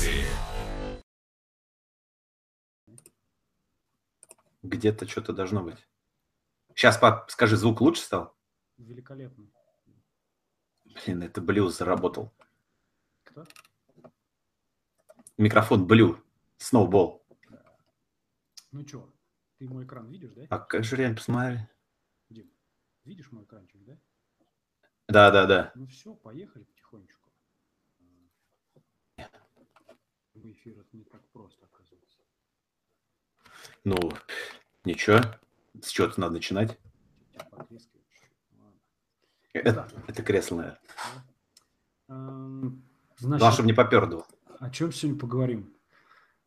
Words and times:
редакции. 0.00 0.24
Где-то 4.62 5.08
что-то 5.08 5.32
должно 5.32 5.62
быть. 5.62 5.86
Сейчас, 6.74 6.98
пап, 6.98 7.30
скажи, 7.30 7.56
звук 7.56 7.80
лучше 7.80 8.02
стал? 8.02 8.36
Великолепно. 8.76 9.50
Блин, 10.84 11.22
это 11.22 11.40
Блю 11.40 11.68
заработал. 11.68 12.32
Кто? 13.24 13.44
Микрофон 15.38 15.86
Блю. 15.86 16.22
Сноубол. 16.58 17.24
Ну 18.72 18.86
что, 18.86 19.12
ты 19.58 19.66
мой 19.66 19.84
экран 19.84 20.08
видишь, 20.10 20.34
да? 20.34 20.42
А 20.50 20.58
как 20.58 20.84
же 20.84 20.96
реально 20.96 21.16
посмотри? 21.16 21.58
Дим, 22.28 22.52
видишь 23.04 23.32
мой 23.32 23.44
экранчик, 23.44 23.82
да? 23.84 23.98
Да, 25.08 25.30
да, 25.30 25.46
да. 25.46 25.72
Ну 25.74 25.86
все, 25.86 26.14
поехали 26.14 26.64
потихонечку. 26.64 27.19
В 30.42 30.52
эфир 30.52 30.78
это 30.78 30.96
не 30.96 31.04
так 31.04 31.20
просто, 31.32 31.66
оказывается. 31.66 32.18
Ну, 33.84 33.96
ничего. 34.84 35.18
С 35.82 35.88
чего-то 35.90 36.18
надо 36.20 36.34
начинать. 36.34 36.78
Чуть-чуть. 37.68 37.88
Ладно. 38.56 38.78
Это, 39.52 39.88
это 40.06 40.22
кресло, 40.22 40.56
наверное. 40.56 40.80
Эм, 42.08 42.82
Главное, 43.20 43.38
Значит, 43.38 43.52
чтобы 43.54 43.66
не 43.66 43.74
попердывал. 43.74 44.26
о 44.58 44.70
чем 44.70 44.92
сегодня 44.92 45.20
поговорим? 45.20 45.74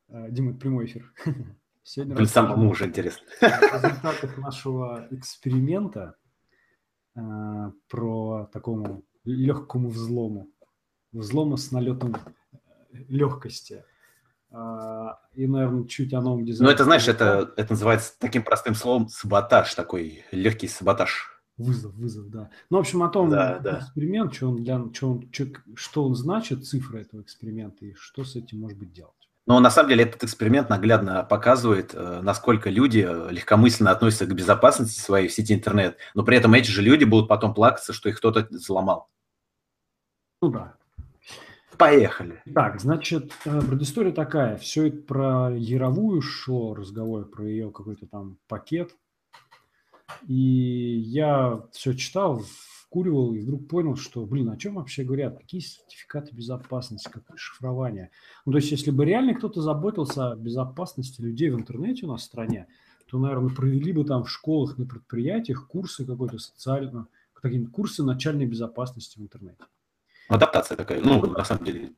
Э, 0.10 0.30
Дима, 0.32 0.52
это 0.52 0.60
прямой 0.60 0.86
эфир. 0.86 1.14
Сегодня 1.84 2.16
Блин, 2.16 2.28
самому 2.28 2.70
уже 2.72 2.86
интересно. 2.86 3.26
результатах 3.42 4.38
нашего 4.38 5.08
эксперимента 5.12 6.16
э, 7.16 7.20
про 7.90 8.46
такому 8.54 9.04
легкому 9.26 9.90
взлому. 9.90 10.50
Взлома 11.12 11.58
с 11.58 11.72
налетом 11.72 12.16
легкости. 13.10 13.84
И, 14.52 15.48
наверное, 15.48 15.86
чуть 15.88 16.14
о 16.14 16.22
новом 16.22 16.42
Ну, 16.42 16.46
дизайне. 16.46 16.74
это, 16.74 16.84
знаешь, 16.84 17.08
это, 17.08 17.52
это 17.58 17.74
называется 17.74 18.14
таким 18.20 18.44
простым 18.44 18.76
словом 18.76 19.08
саботаж, 19.10 19.74
такой 19.74 20.24
легкий 20.32 20.68
саботаж. 20.68 21.42
Вызов, 21.58 21.94
вызов, 21.94 22.30
да. 22.30 22.50
Ну, 22.70 22.78
в 22.78 22.80
общем, 22.82 23.02
о 23.04 23.10
том 23.10 23.30
Да, 23.30 23.60
да. 23.60 23.80
эксперимент, 23.80 24.34
что 24.34 24.50
он, 24.50 24.64
для, 24.64 24.80
что, 24.94 25.12
он, 25.12 25.30
что, 25.76 26.06
он 26.06 26.16
значит, 26.16 26.66
цифры 26.66 27.02
этого 27.02 27.22
эксперимента, 27.22 27.86
и 27.86 27.94
что 27.96 28.24
с 28.24 28.36
этим 28.36 28.60
может 28.62 28.78
быть 28.78 28.92
делать. 28.92 29.14
Но 29.46 29.60
на 29.60 29.70
самом 29.70 29.90
деле 29.90 30.04
этот 30.06 30.24
эксперимент 30.24 30.70
наглядно 30.70 31.24
показывает, 31.24 31.94
э, 31.94 32.22
насколько 32.22 32.70
люди 32.70 33.06
э, 33.08 33.32
легкомысленно 33.32 33.92
относятся 33.92 34.26
к 34.26 34.34
безопасности 34.34 35.00
своей 35.00 35.28
в 35.28 35.34
сети 35.34 35.54
интернет, 35.54 35.98
но 36.16 36.24
при 36.24 36.38
этом 36.38 36.54
эти 36.54 36.70
же 36.70 36.82
люди 36.82 37.04
будут 37.04 37.28
потом 37.28 37.54
плакаться, 37.54 37.92
что 37.92 38.08
их 38.10 38.18
кто-то 38.18 38.48
взломал. 38.50 39.10
Ну 40.42 40.50
да. 40.50 40.76
Поехали. 41.78 42.42
Так, 42.54 42.80
значит, 42.80 43.34
э, 43.46 43.62
предыстория 43.62 44.12
такая. 44.12 44.58
Все 44.58 44.88
это 44.88 44.98
про 44.98 45.50
Яровую 45.56 46.22
шло 46.22 46.74
разговор, 46.76 47.26
про 47.26 47.46
ее 47.46 47.72
какой-то 47.72 48.06
там 48.08 48.38
пакет. 48.48 48.96
И 50.28 50.36
я 50.36 51.64
все 51.72 51.94
читал, 51.94 52.44
вкуривал, 52.94 53.34
и 53.34 53.40
вдруг 53.40 53.68
понял, 53.68 53.96
что, 53.96 54.26
блин, 54.26 54.50
о 54.50 54.58
чем 54.58 54.76
вообще 54.76 55.04
говорят? 55.04 55.38
Какие 55.38 55.62
сертификаты 55.62 56.36
безопасности, 56.36 57.10
какое 57.12 57.38
шифрование? 57.38 58.12
Ну, 58.46 58.52
то 58.52 58.60
есть, 58.60 58.72
если 58.72 58.92
бы 58.92 59.06
реально 59.06 59.34
кто-то 59.34 59.62
заботился 59.62 60.32
о 60.32 60.36
безопасности 60.36 61.22
людей 61.22 61.50
в 61.50 61.56
интернете 61.56 62.06
у 62.06 62.10
нас 62.10 62.22
в 62.22 62.26
стране, 62.26 62.68
то, 63.10 63.18
наверное, 63.18 63.54
провели 63.54 63.92
бы 63.94 64.06
там 64.06 64.24
в 64.24 64.30
школах, 64.30 64.78
на 64.78 64.86
предприятиях 64.86 65.68
курсы 65.68 66.06
какой-то 66.06 66.38
социально, 66.38 67.08
какие 67.34 67.66
курсы 67.66 68.04
начальной 68.04 68.46
безопасности 68.46 69.18
в 69.18 69.24
интернете. 69.24 69.64
Адаптация 70.34 70.78
такая. 70.78 71.02
Ну, 71.02 71.26
на 71.28 71.44
самом 71.44 71.66
деле. 71.66 71.92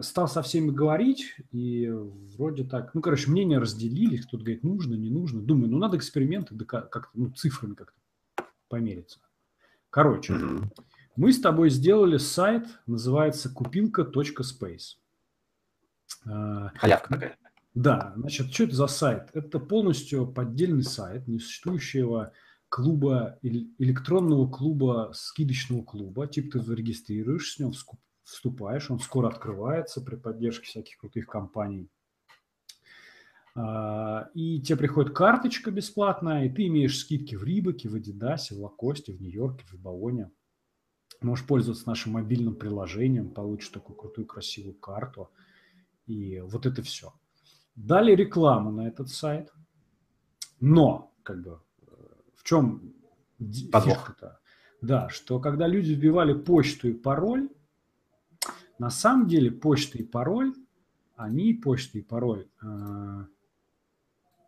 Стал 0.00 0.26
со 0.26 0.42
всеми 0.42 0.70
говорить, 0.70 1.36
и 1.52 1.88
вроде 2.36 2.64
так, 2.64 2.94
ну, 2.94 3.00
короче, 3.00 3.30
мнения 3.30 3.58
разделились, 3.58 4.26
кто-то 4.26 4.42
говорит, 4.42 4.64
нужно, 4.64 4.94
не 4.94 5.10
нужно. 5.10 5.40
Думаю, 5.40 5.70
ну, 5.70 5.78
надо 5.78 5.96
эксперименты 5.96 6.54
дока- 6.54 6.88
как-то, 6.88 7.10
ну, 7.14 7.30
цифрами 7.30 7.74
как-то 7.74 7.94
помериться. 8.68 9.20
Короче, 9.90 10.32
мгм. 10.32 10.72
мы 11.14 11.32
с 11.32 11.40
тобой 11.40 11.70
сделали 11.70 12.16
сайт, 12.16 12.66
называется 12.86 13.48
купилка.space. 13.48 14.96
А, 16.26 16.72
Халявка 16.76 17.08
такая. 17.14 17.36
Да, 17.74 18.14
значит, 18.16 18.52
что 18.52 18.64
это 18.64 18.74
за 18.74 18.86
сайт? 18.86 19.28
Это 19.34 19.60
полностью 19.60 20.26
поддельный 20.26 20.82
сайт 20.82 21.28
несуществующего 21.28 22.32
клуба, 22.68 23.38
электронного 23.42 24.48
клуба, 24.48 25.12
скидочного 25.14 25.82
клуба. 25.82 26.26
Типа 26.26 26.58
ты 26.58 26.60
зарегистрируешься, 26.64 27.62
него 27.62 27.72
вску- 27.72 27.98
вступаешь, 28.24 28.90
он 28.90 28.98
скоро 28.98 29.28
открывается 29.28 30.00
при 30.00 30.16
поддержке 30.16 30.66
всяких 30.66 30.98
крутых 30.98 31.26
компаний. 31.26 31.88
А, 33.54 34.28
И 34.34 34.60
тебе 34.60 34.76
приходит 34.76 35.14
карточка 35.14 35.70
бесплатная, 35.70 36.44
и 36.44 36.50
ты 36.50 36.66
имеешь 36.66 36.98
скидки 36.98 37.36
в 37.36 37.44
Рибаке, 37.44 37.88
в 37.88 37.94
Адидасе, 37.94 38.54
в 38.54 38.60
Лакосте, 38.60 39.12
в 39.12 39.20
Нью-Йорке, 39.20 39.64
в 39.66 39.80
Баоне. 39.80 40.30
Можешь 41.22 41.46
пользоваться 41.46 41.88
нашим 41.88 42.12
мобильным 42.12 42.56
приложением, 42.56 43.30
получишь 43.30 43.70
такую 43.70 43.96
крутую 43.96 44.26
красивую 44.26 44.74
карту. 44.74 45.30
И 46.06 46.40
вот 46.40 46.66
это 46.66 46.82
все. 46.82 47.14
Дали 47.74 48.14
рекламу 48.14 48.70
на 48.70 48.86
этот 48.88 49.08
сайт. 49.08 49.52
Но, 50.60 51.14
как 51.22 51.42
бы, 51.42 51.60
чем 52.46 52.94
Подвох. 53.72 53.98
фишка-то? 53.98 54.40
Да, 54.80 55.08
что 55.08 55.40
когда 55.40 55.66
люди 55.66 55.92
вбивали 55.92 56.32
почту 56.32 56.88
и 56.88 56.92
пароль, 56.92 57.48
на 58.78 58.90
самом 58.90 59.26
деле 59.26 59.50
почта 59.50 59.98
и 59.98 60.04
пароль, 60.04 60.54
они, 61.16 61.54
почта 61.54 61.98
и 61.98 62.02
пароль, 62.02 62.48
э, 62.62 63.26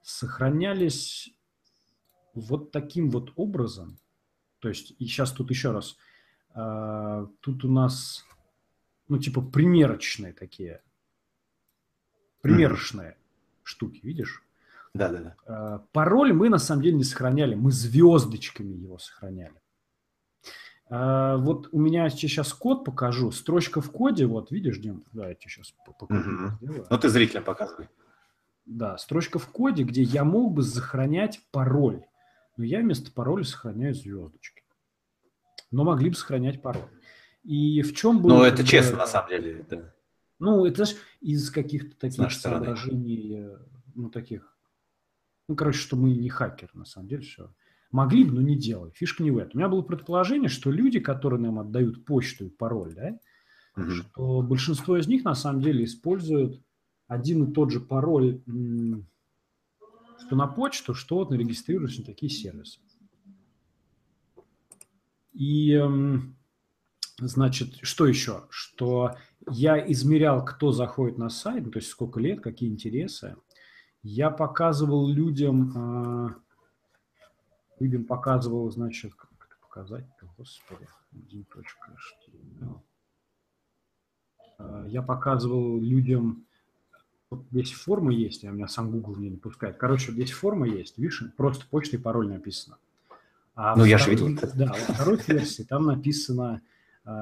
сохранялись 0.02 1.34
вот 2.34 2.70
таким 2.70 3.10
вот 3.10 3.32
образом. 3.36 3.98
То 4.60 4.68
есть, 4.68 4.94
и 4.98 5.06
сейчас 5.06 5.32
тут 5.32 5.50
еще 5.50 5.72
раз, 5.72 5.96
э, 6.54 7.26
тут 7.40 7.64
у 7.64 7.70
нас, 7.70 8.24
ну, 9.08 9.18
типа, 9.18 9.40
примерочные 9.40 10.32
такие, 10.32 10.82
примерочные 12.42 13.16
штуки, 13.64 14.00
видишь? 14.02 14.44
Да, 14.98 15.08
да, 15.08 15.36
да. 15.46 15.84
Пароль 15.92 16.32
мы 16.32 16.48
на 16.48 16.58
самом 16.58 16.82
деле 16.82 16.96
не 16.96 17.04
сохраняли, 17.04 17.54
мы 17.54 17.70
звездочками 17.70 18.74
его 18.74 18.98
сохраняли. 18.98 19.54
Э, 20.90 21.36
Вот 21.38 21.68
у 21.72 21.80
меня 21.80 22.08
сейчас 22.10 22.52
код 22.52 22.84
покажу, 22.84 23.30
строчка 23.30 23.80
в 23.80 23.90
коде, 23.90 24.26
вот 24.26 24.50
видишь, 24.50 24.78
Дим, 24.78 25.04
да, 25.12 25.28
я 25.28 25.34
тебе 25.34 25.50
сейчас 25.50 25.74
покажу. 25.98 26.50
Сделаю. 26.60 26.86
Ну, 26.90 26.98
ты 26.98 27.08
зрителям 27.08 27.44
показывай. 27.44 27.88
Да, 28.66 28.98
строчка 28.98 29.38
в 29.38 29.48
коде, 29.48 29.82
где 29.82 30.02
я 30.02 30.24
мог 30.24 30.52
бы 30.52 30.62
сохранять 30.62 31.40
пароль, 31.52 32.04
но 32.56 32.64
я 32.64 32.80
вместо 32.80 33.10
пароля 33.10 33.44
сохраняю 33.44 33.94
звездочки. 33.94 34.62
Но 35.70 35.84
могли 35.84 36.10
бы 36.10 36.16
сохранять 36.16 36.60
пароль. 36.60 36.88
И 37.44 37.80
в 37.82 37.94
чем 37.94 38.20
было... 38.20 38.30
Ну, 38.38 38.42
это 38.42 38.64
честно, 38.64 38.98
на 38.98 39.06
самом 39.06 39.30
деле. 39.30 39.64
да. 39.70 39.94
Ну, 40.38 40.64
это 40.66 40.84
знаешь, 40.84 41.00
из 41.20 41.50
каких-то 41.50 41.96
таких 41.98 42.30
соображений, 42.30 43.34
э, 43.38 43.58
ну, 43.94 44.08
таких, 44.10 44.56
ну, 45.48 45.56
короче, 45.56 45.78
что 45.78 45.96
мы 45.96 46.10
не 46.10 46.28
хакер, 46.28 46.70
на 46.74 46.84
самом 46.84 47.08
деле, 47.08 47.22
все. 47.22 47.52
Могли 47.90 48.24
бы, 48.24 48.32
но 48.32 48.42
не 48.42 48.54
делали. 48.54 48.92
Фишка 48.94 49.22
не 49.22 49.30
в 49.30 49.38
этом. 49.38 49.52
У 49.54 49.58
меня 49.58 49.68
было 49.68 49.80
предположение, 49.80 50.50
что 50.50 50.70
люди, 50.70 51.00
которые 51.00 51.40
нам 51.40 51.58
отдают 51.58 52.04
почту 52.04 52.44
и 52.46 52.50
пароль, 52.50 52.94
да, 52.94 53.18
Мгм. 53.76 53.90
что 53.92 54.42
большинство 54.42 54.98
из 54.98 55.06
них 55.08 55.24
на 55.24 55.34
самом 55.34 55.62
деле 55.62 55.84
используют 55.84 56.60
один 57.06 57.44
и 57.44 57.54
тот 57.54 57.70
же 57.72 57.80
пароль, 57.80 58.42
что 60.26 60.36
на 60.36 60.46
почту, 60.46 60.94
что 60.94 61.16
вот 61.16 61.30
на 61.30 61.36
регистрирующие 61.36 62.04
такие 62.04 62.28
сервисы. 62.28 62.80
И, 65.32 65.72
эм, 65.72 66.36
значит, 67.18 67.78
что 67.82 68.06
еще? 68.06 68.46
Что 68.50 69.16
я 69.48 69.78
измерял, 69.92 70.44
кто 70.44 70.72
заходит 70.72 71.16
на 71.16 71.30
сайт, 71.30 71.64
ну, 71.64 71.70
то 71.70 71.78
есть 71.78 71.88
сколько 71.88 72.20
лет, 72.20 72.42
какие 72.42 72.68
интересы. 72.68 73.36
Я 74.02 74.30
показывал 74.30 75.08
людям, 75.08 75.72
э, 75.74 76.28
людям 77.80 78.04
показывал, 78.04 78.70
значит, 78.70 79.14
как 79.14 79.30
это 79.40 79.56
показать-то, 79.60 80.26
господи, 80.36 80.86
1.html. 81.14 82.80
Э, 84.58 84.84
Я 84.88 85.02
показывал 85.02 85.80
людям, 85.80 86.44
вот 87.30 87.44
здесь 87.50 87.72
форма 87.72 88.12
есть, 88.12 88.44
а 88.44 88.48
у 88.48 88.52
меня 88.52 88.68
сам 88.68 88.90
Google 88.90 89.16
мне 89.16 89.30
не 89.30 89.36
пускает. 89.36 89.76
Короче, 89.76 90.12
здесь 90.12 90.30
форма 90.30 90.66
есть, 90.66 90.96
видишь, 90.96 91.22
просто 91.36 91.66
почта 91.68 91.96
и 91.96 92.00
пароль 92.00 92.28
написано. 92.28 92.78
А 93.54 93.74
Ну, 93.76 93.84
я 93.84 93.98
же 93.98 94.10
видел. 94.10 94.28
Да, 94.54 94.66
во 94.66 94.94
второй 94.94 95.20
версии 95.26 95.64
там 95.64 95.86
написано, 95.86 96.54
а, 96.54 96.60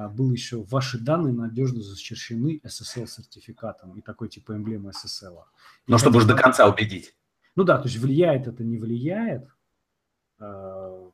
было 0.08 0.32
еще 0.32 0.62
«Ваши 0.64 0.98
данные 0.98 1.32
надежно 1.32 1.80
защищены 1.80 2.60
SSL-сертификатом» 2.64 3.96
и 3.96 4.00
такой 4.00 4.28
типа 4.28 4.56
эмблема 4.56 4.90
SSL. 4.90 5.38
Но 5.86 5.98
чтобы 5.98 6.18
уж 6.18 6.24
до 6.24 6.34
конца 6.34 6.68
убедить. 6.68 7.14
Ну 7.54 7.64
да, 7.64 7.78
то 7.78 7.88
есть 7.88 7.98
влияет 7.98 8.46
это, 8.46 8.64
не 8.64 8.78
влияет. 8.78 9.48
А, 10.38 11.10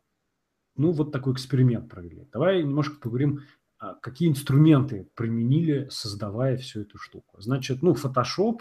Ну, 0.76 0.92
вот 0.92 1.12
такой 1.12 1.34
эксперимент 1.34 1.90
провели. 1.90 2.26
Давай 2.32 2.62
немножко 2.62 2.96
поговорим 2.96 3.40
а, 3.78 3.94
какие 3.94 4.28
инструменты 4.28 5.08
применили, 5.14 5.88
создавая 5.90 6.56
всю 6.56 6.82
эту 6.82 6.98
штуку. 6.98 7.40
Значит, 7.40 7.82
ну, 7.82 7.94
Photoshop, 7.94 8.60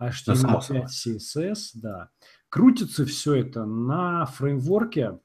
HTML5, 0.00 0.86
CSS, 0.86 1.56
да. 1.74 2.08
Крутится 2.48 3.04
все 3.04 3.34
это 3.34 3.66
на 3.66 4.24
фреймворке, 4.24 5.20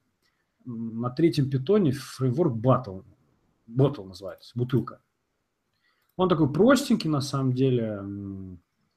на 0.65 1.09
третьем 1.09 1.49
питоне 1.49 1.93
фреймворк 1.93 2.53
Battle. 2.57 3.05
Bottle 3.77 4.07
называется, 4.07 4.51
бутылка. 4.55 5.01
Он 6.15 6.27
такой 6.27 6.51
простенький 6.51 7.09
на 7.09 7.21
самом 7.21 7.53
деле, 7.53 8.01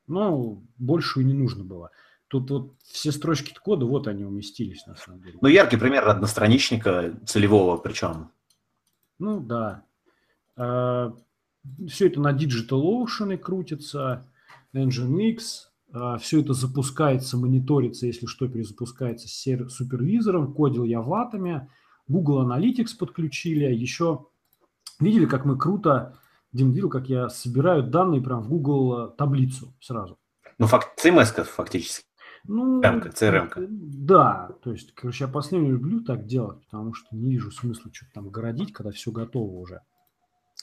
но 0.07 0.63
больше 0.79 1.21
и 1.21 1.25
не 1.25 1.35
нужно 1.35 1.65
было. 1.65 1.91
Тут 2.29 2.51
вот 2.51 2.75
все 2.83 3.13
строчки 3.13 3.55
кода, 3.63 3.85
вот 3.85 4.09
они 4.09 4.25
уместились 4.25 4.87
на 4.87 4.97
самом 4.97 5.21
деле. 5.21 5.39
Ну, 5.41 5.49
яркий 5.49 5.77
пример 5.77 6.09
одностраничника 6.09 7.15
целевого 7.27 7.77
причем. 7.77 8.31
Ну, 9.19 9.39
да. 9.39 9.85
А, 10.57 11.15
все 11.89 12.09
это 12.09 12.21
на 12.21 12.33
DigitalOcean 12.33 13.37
крутится, 13.37 14.27
Nginx. 14.73 15.39
А, 15.93 16.17
все 16.17 16.41
это 16.41 16.55
запускается, 16.55 17.37
мониторится, 17.37 18.07
если 18.07 18.27
что, 18.27 18.49
перезапускается 18.49 19.29
с 19.29 19.69
супервизором. 19.69 20.55
Кодил 20.55 20.85
я 20.85 21.03
ватами. 21.03 21.69
Google 22.09 22.51
Analytics 22.51 22.97
подключили. 22.99 23.67
Еще 23.73 24.27
видели, 25.03 25.27
как 25.27 25.45
мы 25.45 25.59
круто, 25.59 26.17
Дим 26.53 26.73
видел, 26.73 26.91
как 26.91 27.09
я 27.09 27.29
собираю 27.29 27.83
данные 27.83 28.21
прям 28.21 28.43
в 28.43 28.49
Google 28.49 29.11
таблицу 29.11 29.75
сразу. 29.81 30.19
Ну, 30.59 30.67
факт, 30.67 31.05
CMS 31.05 31.45
фактически. 31.45 32.05
Ну, 32.45 32.81
CRM. 32.81 33.67
Да, 33.69 34.51
то 34.63 34.73
есть, 34.73 34.95
короче, 34.95 35.25
я 35.25 35.31
последнее 35.31 35.73
люблю 35.73 36.01
так 36.01 36.27
делать, 36.27 36.61
потому 36.65 36.93
что 36.93 37.15
не 37.15 37.31
вижу 37.31 37.51
смысла 37.51 37.91
что-то 37.93 38.13
там 38.15 38.31
городить, 38.31 38.73
когда 38.73 38.91
все 38.91 39.13
готово 39.13 39.61
уже. 39.61 39.83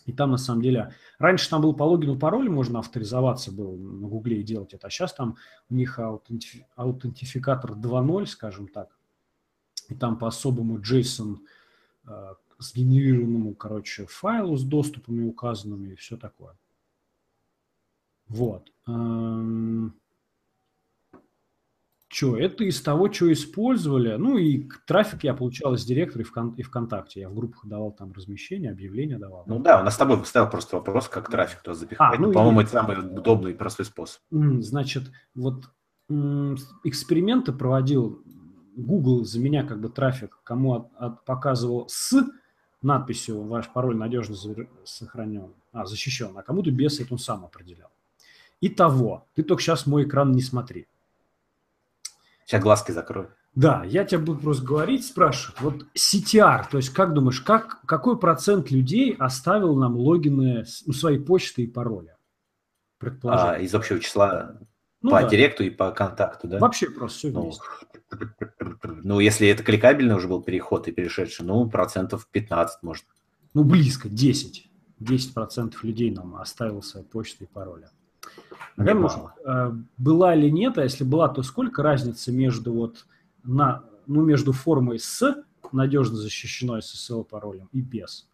И 0.05 0.13
там, 0.13 0.31
на 0.31 0.37
самом 0.37 0.61
деле, 0.61 0.93
раньше 1.19 1.49
там 1.49 1.61
был 1.61 1.73
по 1.73 1.83
логину 1.83 2.17
паролю, 2.17 2.51
можно 2.51 2.79
авторизоваться 2.79 3.51
было 3.51 3.75
на 3.75 4.07
Гугле 4.07 4.41
и 4.41 4.43
делать 4.43 4.73
это, 4.73 4.87
а 4.87 4.89
сейчас 4.89 5.13
там 5.13 5.37
у 5.69 5.75
них 5.75 5.99
аутентиф... 5.99 6.63
аутентификатор 6.75 7.71
2.0, 7.71 8.25
скажем 8.25 8.67
так, 8.67 8.89
и 9.87 9.95
там 9.95 10.17
по 10.17 10.27
особому 10.27 10.79
JSON 10.79 11.37
э, 12.07 12.33
сгенерированному, 12.59 13.55
короче, 13.55 14.05
файлу 14.05 14.57
с 14.57 14.63
доступами 14.63 15.27
указанными 15.27 15.93
и 15.93 15.95
все 15.95 16.17
такое. 16.17 16.57
Вот. 18.27 18.71
Эм... 18.87 19.95
Что, 22.11 22.35
это 22.37 22.63
из 22.63 22.81
того, 22.81 23.11
что 23.13 23.31
использовали. 23.31 24.15
Ну 24.15 24.37
и 24.37 24.67
трафик 24.87 25.23
я 25.23 25.35
получал 25.35 25.75
из 25.75 25.85
директора 25.85 26.23
и, 26.23 26.25
вкон, 26.25 26.55
и 26.55 26.63
ВКонтакте. 26.63 27.21
Я 27.21 27.29
в 27.29 27.35
группах 27.35 27.67
давал 27.67 27.91
там 27.91 28.11
размещения, 28.13 28.71
объявления 28.71 29.19
давал. 29.19 29.43
Ну 29.45 29.59
да, 29.59 29.79
у 29.79 29.83
нас 29.83 29.93
с 29.93 29.97
тобой 29.97 30.17
поставил 30.17 30.49
просто 30.49 30.77
вопрос, 30.77 31.07
как 31.07 31.29
трафик 31.29 31.61
туда 31.61 31.75
запихать. 31.75 32.17
А, 32.17 32.19
ну, 32.19 32.27
ну, 32.27 32.33
по-моему, 32.33 32.61
и... 32.61 32.63
это 32.63 32.71
самый 32.71 32.97
удобный 32.97 33.51
и 33.51 33.53
простой 33.53 33.85
способ. 33.85 34.21
Значит, 34.31 35.11
вот 35.35 35.65
эксперименты 36.83 37.51
проводил 37.53 38.23
Google 38.75 39.23
за 39.23 39.39
меня 39.39 39.63
как 39.63 39.79
бы 39.79 39.89
трафик, 39.89 40.39
кому 40.43 40.73
от, 40.73 40.91
от, 40.95 41.25
показывал 41.25 41.87
с 41.89 42.25
надписью 42.81 43.41
«Ваш 43.43 43.69
пароль 43.69 43.97
надежно 43.97 44.35
сохранен», 44.83 45.53
а, 45.71 45.85
защищен, 45.85 46.37
а 46.37 46.43
кому-то 46.43 46.71
без 46.71 46.99
это 46.99 47.13
он 47.13 47.19
сам 47.19 47.45
определял. 47.45 47.89
Итого, 48.61 49.25
ты 49.35 49.43
только 49.43 49.61
сейчас 49.61 49.85
мой 49.85 50.03
экран 50.03 50.31
не 50.31 50.41
смотри. 50.41 50.87
Сейчас 52.45 52.61
глазки 52.61 52.91
закрою. 52.91 53.31
Да, 53.55 53.83
я 53.83 54.05
тебя 54.05 54.19
буду 54.19 54.39
просто 54.39 54.65
говорить, 54.65 55.05
спрашивать. 55.05 55.59
Вот 55.61 55.85
CTR, 55.95 56.65
то 56.69 56.77
есть 56.77 56.89
как 56.89 57.13
думаешь, 57.13 57.41
как, 57.41 57.81
какой 57.85 58.17
процент 58.17 58.71
людей 58.71 59.15
оставил 59.17 59.75
нам 59.75 59.95
логины, 59.95 60.65
ну, 60.85 60.93
своей 60.93 61.19
почты 61.19 61.63
и 61.63 61.67
пароля? 61.67 62.17
А, 63.23 63.57
из 63.59 63.73
общего 63.73 63.99
числа 63.99 64.57
ну, 65.01 65.11
по 65.11 65.21
да. 65.21 65.29
директу 65.29 65.63
и 65.63 65.69
по 65.69 65.91
контакту, 65.91 66.47
да? 66.47 66.59
Вообще 66.59 66.89
просто 66.89 67.17
все 67.19 67.31
ну, 67.31 67.41
вместе. 67.41 67.63
Ну, 69.03 69.19
если 69.19 69.47
это 69.47 69.63
кликабельный 69.63 70.15
уже 70.15 70.27
был 70.27 70.41
переход 70.41 70.87
и 70.87 70.91
перешедший, 70.91 71.45
ну, 71.45 71.69
процентов 71.69 72.27
15 72.27 72.83
может. 72.83 73.05
Ну, 73.53 73.63
близко, 73.63 74.09
10. 74.09 74.69
10% 74.99 75.73
людей 75.83 76.11
нам 76.11 76.35
оставил 76.35 76.81
свои 76.81 77.03
почты 77.03 77.45
и 77.45 77.47
пароля. 77.47 77.91
Немало. 78.77 79.35
Э, 79.45 79.71
была 79.97 80.35
или 80.35 80.49
нет, 80.49 80.77
а 80.77 80.83
если 80.83 81.03
была, 81.03 81.29
то 81.29 81.43
сколько 81.43 81.83
разницы 81.83 82.31
между 82.31 82.73
вот 82.73 83.05
на, 83.43 83.83
ну, 84.07 84.23
между 84.23 84.51
формой 84.51 84.99
с 84.99 85.43
надежно 85.71 86.17
защищенной 86.17 86.79
SSL 86.79 87.23
паролем 87.23 87.69
и 87.71 87.81
без? 87.81 88.27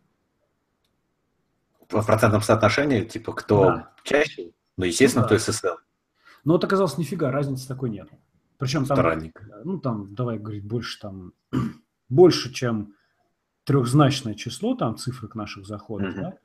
В 1.89 2.03
процентном 2.03 2.41
соотношении, 2.41 3.03
типа, 3.03 3.33
кто 3.33 3.65
да. 3.65 3.91
чаще? 4.03 4.51
Ну, 4.77 4.85
естественно, 4.85 5.23
ну, 5.23 5.29
да. 5.29 5.37
кто 5.37 5.51
SSL. 5.51 5.75
Но 6.45 6.53
вот 6.53 6.63
оказалось, 6.63 6.97
нифига, 6.97 7.31
разницы 7.31 7.67
такой 7.67 7.89
нет. 7.89 8.07
Причем 8.57 8.85
там, 8.85 8.97
Странник. 8.97 9.41
ну, 9.63 9.79
там, 9.79 10.15
давай 10.15 10.37
говорить, 10.37 10.63
больше 10.63 10.99
там, 10.99 11.33
больше, 12.09 12.53
чем 12.53 12.93
трехзначное 13.65 14.35
число, 14.35 14.75
там, 14.75 14.95
цифры 14.95 15.27
к 15.27 15.35
наших 15.35 15.65
заходов, 15.65 16.15
mm-hmm. 16.15 16.21
да? 16.21 16.37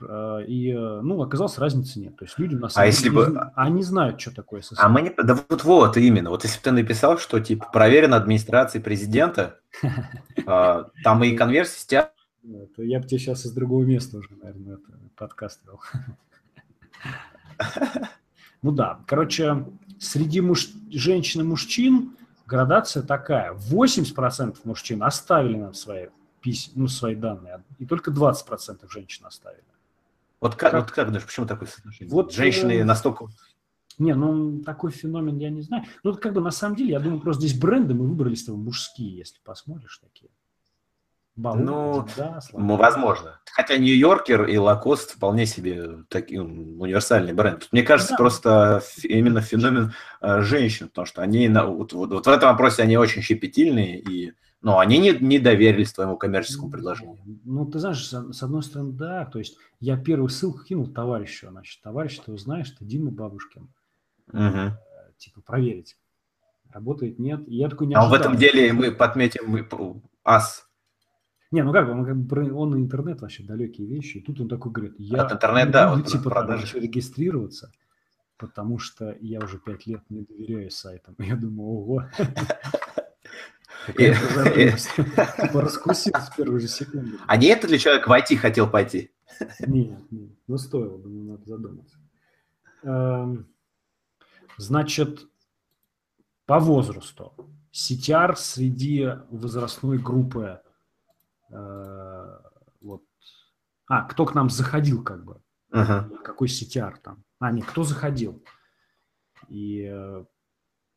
А, 0.00 0.38
и, 0.40 0.70
э, 0.70 1.00
ну, 1.00 1.20
оказалось, 1.22 1.58
разницы 1.58 2.00
нет. 2.00 2.16
То 2.16 2.24
есть 2.24 2.38
люди 2.38 2.54
на 2.54 2.68
самом 2.68 2.88
а 2.88 2.90
деле, 2.90 2.96
если 2.96 3.08
бы... 3.08 3.52
они 3.54 3.82
знают, 3.82 4.20
что 4.20 4.34
такое 4.34 4.60
СССР. 4.60 4.76
А 4.78 4.88
мы 4.88 5.02
не... 5.02 5.10
Да 5.10 5.38
вот, 5.48 5.64
вот 5.64 5.96
именно. 5.96 6.30
Вот 6.30 6.44
если 6.44 6.58
бы 6.58 6.62
ты 6.64 6.72
написал, 6.72 7.18
что, 7.18 7.40
типа, 7.40 7.70
проверено 7.72 8.16
администрацией 8.16 8.82
президента, 8.82 9.60
а, 10.46 10.90
там 11.02 11.24
и 11.24 11.36
конверсии 11.36 11.78
стя... 11.78 12.12
Я 12.76 13.00
бы 13.00 13.06
тебе 13.06 13.18
сейчас 13.18 13.44
из 13.46 13.52
другого 13.52 13.84
места 13.84 14.18
уже, 14.18 14.30
наверное, 14.36 14.78
подкаст 15.16 15.60
вел. 15.64 15.80
Ну 18.62 18.72
да, 18.72 19.00
короче, 19.06 19.66
среди 19.98 20.40
муж... 20.40 20.68
женщин 20.90 21.40
и 21.42 21.44
мужчин 21.44 22.16
градация 22.46 23.02
такая. 23.02 23.52
80% 23.52 24.58
мужчин 24.64 25.02
оставили 25.02 25.56
нам 25.56 25.74
свои, 25.74 26.08
пись... 26.40 26.72
ну, 26.74 26.88
свои 26.88 27.14
данные, 27.14 27.62
и 27.78 27.86
только 27.86 28.10
20% 28.10 28.88
женщин 28.90 29.26
оставили. 29.26 29.62
Вот 30.40 30.54
как, 30.54 30.72
как, 30.72 30.82
вот 30.82 30.92
как 30.92 31.06
думаешь, 31.06 31.26
почему 31.26 31.46
такое 31.46 31.68
соотношение? 31.68 32.12
Вот, 32.12 32.32
Женщины 32.32 32.72
э... 32.72 32.84
настолько... 32.84 33.26
Не, 33.98 34.14
ну 34.14 34.62
такой 34.62 34.92
феномен 34.92 35.38
я 35.38 35.50
не 35.50 35.60
знаю. 35.60 35.84
Ну, 36.04 36.14
как 36.14 36.32
бы 36.32 36.40
на 36.40 36.52
самом 36.52 36.76
деле, 36.76 36.92
я 36.92 37.00
думаю, 37.00 37.20
просто 37.20 37.46
здесь 37.46 37.58
бренды 37.58 37.94
мы 37.94 38.06
выбрали 38.06 38.36
с 38.36 38.44
тобой 38.44 38.60
мужские, 38.60 39.16
если 39.16 39.40
посмотришь 39.42 39.98
такие. 39.98 40.30
Баллон, 41.38 41.64
ну, 41.64 42.06
да, 42.16 42.40
ну, 42.52 42.74
возможно. 42.74 43.38
Хотя 43.52 43.76
Нью-Йоркер 43.76 44.46
и 44.46 44.56
Лакост 44.56 45.12
вполне 45.12 45.46
себе 45.46 46.02
такие 46.08 46.42
универсальный 46.42 47.32
бренд. 47.32 47.68
Мне 47.70 47.84
кажется, 47.84 48.14
да. 48.14 48.16
просто 48.16 48.82
именно 49.04 49.40
феномен 49.40 49.92
э, 50.20 50.40
женщин, 50.40 50.88
потому 50.88 51.06
что 51.06 51.22
они 51.22 51.48
на, 51.48 51.66
вот, 51.66 51.92
вот, 51.92 52.10
вот 52.10 52.26
в 52.26 52.28
этом 52.28 52.50
вопросе 52.50 52.82
они 52.82 52.96
очень 52.96 53.22
щепетильные 53.22 54.00
и 54.00 54.32
но 54.60 54.80
они 54.80 54.98
не, 54.98 55.12
не 55.12 55.38
доверились 55.38 55.92
твоему 55.92 56.16
коммерческому 56.16 56.68
предложению. 56.68 57.16
Ну, 57.44 57.64
ты 57.66 57.78
знаешь, 57.78 58.04
с, 58.04 58.42
одной 58.42 58.64
стороны, 58.64 58.92
да, 58.92 59.24
то 59.24 59.38
есть 59.38 59.56
я 59.78 59.96
первую 59.96 60.30
ссылку 60.30 60.64
кинул 60.64 60.88
товарищу, 60.88 61.48
значит, 61.48 61.80
товарищ, 61.80 62.18
ты 62.18 62.36
знаешь, 62.36 62.72
это 62.74 62.84
Дима 62.84 63.12
Бабушкин. 63.12 63.68
Угу. 64.32 64.76
Типа, 65.16 65.40
проверить. 65.42 65.96
Работает, 66.72 67.20
нет. 67.20 67.46
И 67.46 67.54
я 67.54 67.68
такой 67.68 67.86
не 67.86 67.94
А 67.94 68.00
ожидал. 68.00 68.18
в 68.18 68.20
этом 68.20 68.36
деле 68.36 68.72
мы 68.72 68.90
подметим 68.90 69.44
мы, 69.46 69.66
ас. 70.24 70.67
Не, 71.50 71.62
ну 71.62 71.72
как, 71.72 71.88
он, 71.88 72.04
как 72.04 72.16
бы, 72.16 72.52
он 72.52 72.70
на 72.70 72.76
интернет 72.76 73.22
вообще 73.22 73.42
далекие 73.42 73.86
вещи. 73.86 74.18
И 74.18 74.22
тут 74.22 74.40
он 74.40 74.48
такой 74.48 74.70
говорит, 74.70 74.94
я 74.98 75.22
От 75.22 75.32
интернет, 75.32 75.70
да, 75.70 75.90
буду, 75.90 76.02
вот 76.02 76.12
типа, 76.12 76.30
продажи. 76.30 76.78
регистрироваться, 76.78 77.72
потому 78.36 78.78
что 78.78 79.16
я 79.20 79.40
уже 79.40 79.58
пять 79.58 79.86
лет 79.86 80.02
не 80.10 80.22
доверяю 80.22 80.70
сайтам. 80.70 81.14
Я 81.18 81.36
думаю, 81.36 81.68
ого. 81.68 82.04
Типа 83.86 85.60
раскусил 85.62 86.12
с 86.14 86.34
первой 86.36 86.60
же 86.60 86.68
секунды. 86.68 87.16
А 87.26 87.36
не 87.38 87.46
это 87.46 87.66
ли 87.66 87.78
человек 87.78 88.06
в 88.06 88.10
IT 88.12 88.36
хотел 88.36 88.68
пойти? 88.68 89.10
Нет, 89.60 89.98
нет, 90.10 90.32
ну 90.46 90.58
стоило, 90.58 90.98
думаю, 90.98 91.24
надо 91.32 91.46
задуматься. 91.46 91.96
Эм, 92.82 93.46
значит, 94.58 95.26
по 96.44 96.58
возрасту. 96.58 97.32
CTR 97.72 98.34
среди 98.36 99.08
возрастной 99.30 99.98
группы 99.98 100.60
вот. 101.50 103.02
А, 103.88 104.02
кто 104.02 104.26
к 104.26 104.34
нам 104.34 104.50
заходил, 104.50 105.02
как 105.02 105.24
бы. 105.24 105.40
Uh-huh. 105.72 106.18
Какой 106.18 106.48
CTR 106.48 106.96
там. 107.02 107.24
А, 107.38 107.50
нет, 107.52 107.66
кто 107.66 107.84
заходил. 107.84 108.42
И 109.48 109.88
э, 109.90 110.24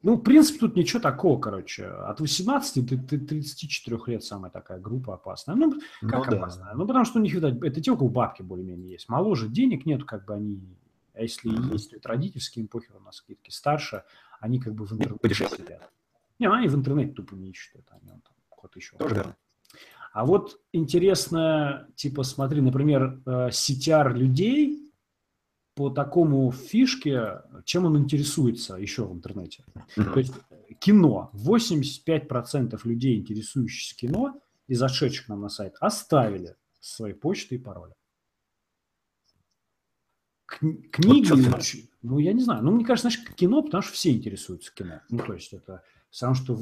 ну, 0.03 0.15
в 0.15 0.21
принципе, 0.21 0.59
тут 0.59 0.75
ничего 0.75 0.99
такого, 0.99 1.39
короче. 1.39 1.85
От 1.85 2.19
18 2.19 2.85
до 2.85 3.19
34 3.19 3.97
лет 4.07 4.23
самая 4.23 4.51
такая 4.51 4.79
группа 4.79 5.13
опасная. 5.13 5.55
Ну, 5.55 5.79
как 6.01 6.27
ну, 6.27 6.37
опасная? 6.37 6.65
Да. 6.65 6.73
Ну, 6.73 6.87
потому 6.87 7.05
что 7.05 7.19
у 7.19 7.21
них, 7.21 7.33
видать, 7.33 7.61
это 7.61 7.81
те, 7.81 7.91
у 7.91 7.97
кого 7.97 8.09
бабки 8.09 8.41
более-менее 8.41 8.93
есть. 8.93 9.09
Моложе 9.09 9.47
денег 9.47 9.85
нет, 9.85 10.03
как 10.05 10.25
бы 10.25 10.33
они... 10.33 10.77
А 11.13 11.21
если 11.21 11.51
mm-hmm. 11.51 11.73
есть, 11.73 11.91
то 11.91 11.97
это 11.97 12.09
родительские, 12.09 12.63
им 12.63 12.67
похер 12.67 12.99
на 12.99 13.11
скидки. 13.11 13.51
Старше, 13.51 14.03
они 14.39 14.59
как 14.59 14.73
бы 14.73 14.85
в 14.85 14.93
интернете 14.93 15.35
сидят. 15.35 15.91
Не, 16.39 16.47
ну, 16.47 16.53
они 16.55 16.67
в 16.67 16.75
интернете 16.75 17.13
тупо 17.13 17.35
не 17.35 17.51
ищут 17.51 17.75
это. 17.75 17.99
Они 18.01 18.09
там 18.09 18.33
кот 18.49 18.75
еще. 18.75 18.97
Тоже 18.97 19.15
верно. 19.15 19.35
А 20.11 20.25
вот 20.25 20.59
интересно, 20.73 21.87
типа, 21.95 22.23
смотри, 22.23 22.61
например, 22.61 23.21
CTR 23.25 24.13
людей 24.13 24.91
по 25.75 25.89
такому 25.89 26.51
фишке, 26.51 27.41
чем 27.65 27.85
он 27.85 27.97
интересуется 27.97 28.75
еще 28.75 29.05
в 29.05 29.13
интернете. 29.13 29.63
Mm-hmm. 29.95 30.13
То 30.13 30.19
есть 30.19 30.33
кино. 30.79 31.31
85% 31.33 32.79
людей, 32.83 33.19
интересующихся 33.19 33.95
кино 33.95 34.41
и 34.67 34.75
зашедших 34.75 35.29
нам 35.29 35.41
на 35.41 35.49
сайт, 35.49 35.75
оставили 35.79 36.55
свои 36.79 37.13
почты 37.13 37.55
и 37.55 37.57
пароли. 37.57 37.93
Книги, 40.45 41.31
вот 41.31 41.63
ну, 42.01 42.19
я 42.19 42.33
не 42.33 42.41
знаю. 42.41 42.63
Ну, 42.63 42.71
мне 42.71 42.83
кажется, 42.83 43.09
знаешь, 43.09 43.35
кино, 43.35 43.61
потому 43.61 43.81
что 43.81 43.93
все 43.93 44.11
интересуются 44.11 44.73
кино. 44.73 45.01
Ну, 45.09 45.19
то 45.19 45.33
есть 45.33 45.53
это 45.53 45.83
сам, 46.11 46.35
что 46.35 46.59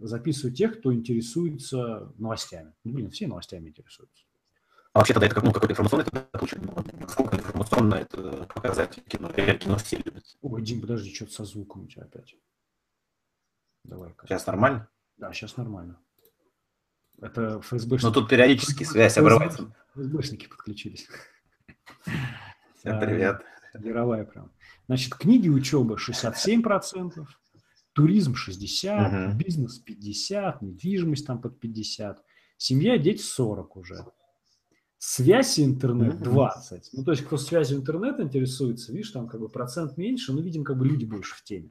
записывают 0.00 0.56
тех, 0.56 0.78
кто 0.78 0.92
интересуется 0.92 2.12
новостями. 2.18 2.72
Ну, 2.84 2.94
блин, 2.94 3.10
все 3.10 3.26
новостями 3.26 3.68
интересуются. 3.68 4.24
А 4.94 4.98
вообще 4.98 5.14
тогда 5.14 5.26
это 5.26 5.34
как, 5.34 5.44
ну, 5.44 5.52
какой-то 5.52 5.72
информационный 5.72 6.06
случай? 6.36 6.56
Ну, 6.60 6.74
насколько 7.00 7.36
информационно 7.36 7.94
это 7.94 8.48
показать 8.54 9.02
кино? 9.06 9.30
Или 9.36 9.56
кино 9.56 9.76
все 9.76 9.96
любят? 9.96 10.24
Ой, 10.40 10.62
Дим, 10.62 10.80
подожди, 10.80 11.14
что-то 11.14 11.32
со 11.32 11.44
звуком 11.44 11.84
у 11.84 11.86
тебя 11.86 12.02
опять. 12.02 12.34
Давай. 13.84 14.14
Сейчас 14.24 14.46
нормально? 14.46 14.88
Да, 15.16 15.32
сейчас 15.32 15.56
нормально. 15.56 15.98
Это 17.20 17.60
ФСБшники. 17.60 18.02
Но 18.02 18.08
ну, 18.08 18.14
тут 18.14 18.28
периодически 18.28 18.84
связь 18.84 19.16
обрывается. 19.18 19.72
ФСБшники 19.94 20.48
подключились. 20.48 21.08
Всем 22.78 22.98
привет. 23.00 23.42
Мировая 23.74 24.24
прям. 24.24 24.50
Значит, 24.86 25.14
книги 25.14 25.48
учебы 25.48 25.96
67%, 25.96 27.26
туризм 27.92 28.34
60%, 28.34 29.30
угу. 29.30 29.38
бизнес 29.38 29.82
50%, 29.86 30.58
недвижимость 30.60 31.26
там 31.26 31.40
под 31.40 31.62
50%, 31.62 32.16
семья, 32.56 32.98
дети 32.98 33.22
40% 33.22 33.66
уже. 33.74 34.04
Связь 34.98 35.58
и 35.58 35.64
интернет 35.64 36.22
20. 36.22 36.90
Ну, 36.92 37.04
то 37.04 37.10
есть, 37.10 37.24
кто 37.24 37.36
связью 37.36 37.78
интернет 37.78 38.20
интересуется, 38.20 38.92
видишь, 38.92 39.10
там 39.10 39.28
как 39.28 39.40
бы 39.40 39.48
процент 39.48 39.96
меньше, 39.96 40.32
но 40.32 40.40
видим, 40.40 40.62
как 40.62 40.78
бы 40.78 40.86
люди 40.86 41.04
больше 41.04 41.34
в 41.34 41.42
теме. 41.42 41.70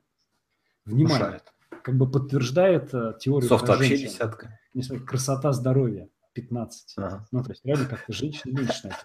Внимание. 0.84 1.18
Мешает. 1.18 1.44
Как 1.82 1.98
бы 1.98 2.12
подтверждает 2.12 2.94
uh, 2.94 3.18
теорию 3.18 3.48
Софт 3.48 3.70
вообще 3.70 3.98
десятка. 3.98 4.60
Не 4.74 4.84
смотри, 4.84 5.06
красота 5.06 5.54
здоровья 5.54 6.10
15. 6.34 6.94
Ага. 6.98 7.26
Ну, 7.32 7.42
то 7.42 7.52
есть, 7.52 7.66
реально 7.66 7.86
как-то 7.86 8.12
женщина 8.12 8.58
меньше 8.58 8.90
на 8.90 8.98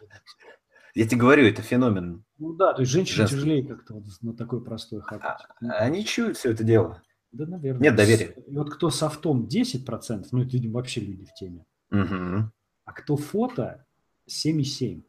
Я 0.96 1.06
тебе 1.06 1.20
говорю, 1.20 1.46
это 1.46 1.62
феномен. 1.62 2.24
Ну 2.38 2.52
да, 2.54 2.74
то 2.74 2.82
есть 2.82 2.90
Женский. 2.90 3.14
тяжелее 3.14 3.64
как-то 3.64 3.94
вот 3.94 4.04
на 4.22 4.34
такой 4.34 4.64
простой 4.64 5.02
хакать. 5.02 5.46
А, 5.62 5.66
они 5.78 6.04
чуют 6.04 6.36
все 6.36 6.50
это 6.50 6.64
дело. 6.64 7.00
Да, 7.36 7.46
наверное. 7.46 7.82
Нет 7.82 7.96
доверия. 7.96 8.34
И 8.46 8.54
вот 8.54 8.72
кто 8.72 8.90
софтом 8.90 9.46
10%, 9.46 10.26
ну 10.32 10.42
это, 10.42 10.50
видимо, 10.50 10.74
вообще 10.74 11.00
люди 11.00 11.24
в 11.26 11.34
теме. 11.34 11.64
Угу. 11.90 12.50
А 12.84 12.92
кто 12.92 13.16
фото 13.16 13.86
7,7. 14.28 15.02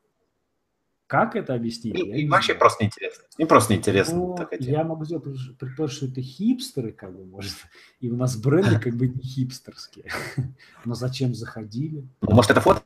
Как 1.07 1.37
это 1.37 1.53
объяснить? 1.53 1.95
И, 1.95 2.01
и 2.01 2.27
вообще 2.27 2.47
знаю. 2.47 2.59
просто 2.59 2.83
неинтересно. 2.83 3.23
Мне 3.37 3.47
просто 3.47 3.73
неинтересно. 3.73 4.15
Ну, 4.17 4.37
я 4.59 4.83
могу 4.83 5.05
сделать 5.05 5.23
предположить, 5.57 5.97
что 5.97 6.07
это 6.07 6.21
хипстеры, 6.21 6.91
как 6.91 7.15
бы, 7.15 7.25
может, 7.25 7.55
и 8.01 8.09
у 8.09 8.17
нас 8.17 8.35
бренды 8.35 8.77
как 8.77 8.93
бы 8.93 9.07
не 9.07 9.21
хипстерские. 9.21 10.11
Но 10.85 10.95
зачем 10.95 11.33
заходили? 11.33 12.05
Ну, 12.21 12.35
может, 12.35 12.51
это 12.51 12.59
фото? 12.59 12.83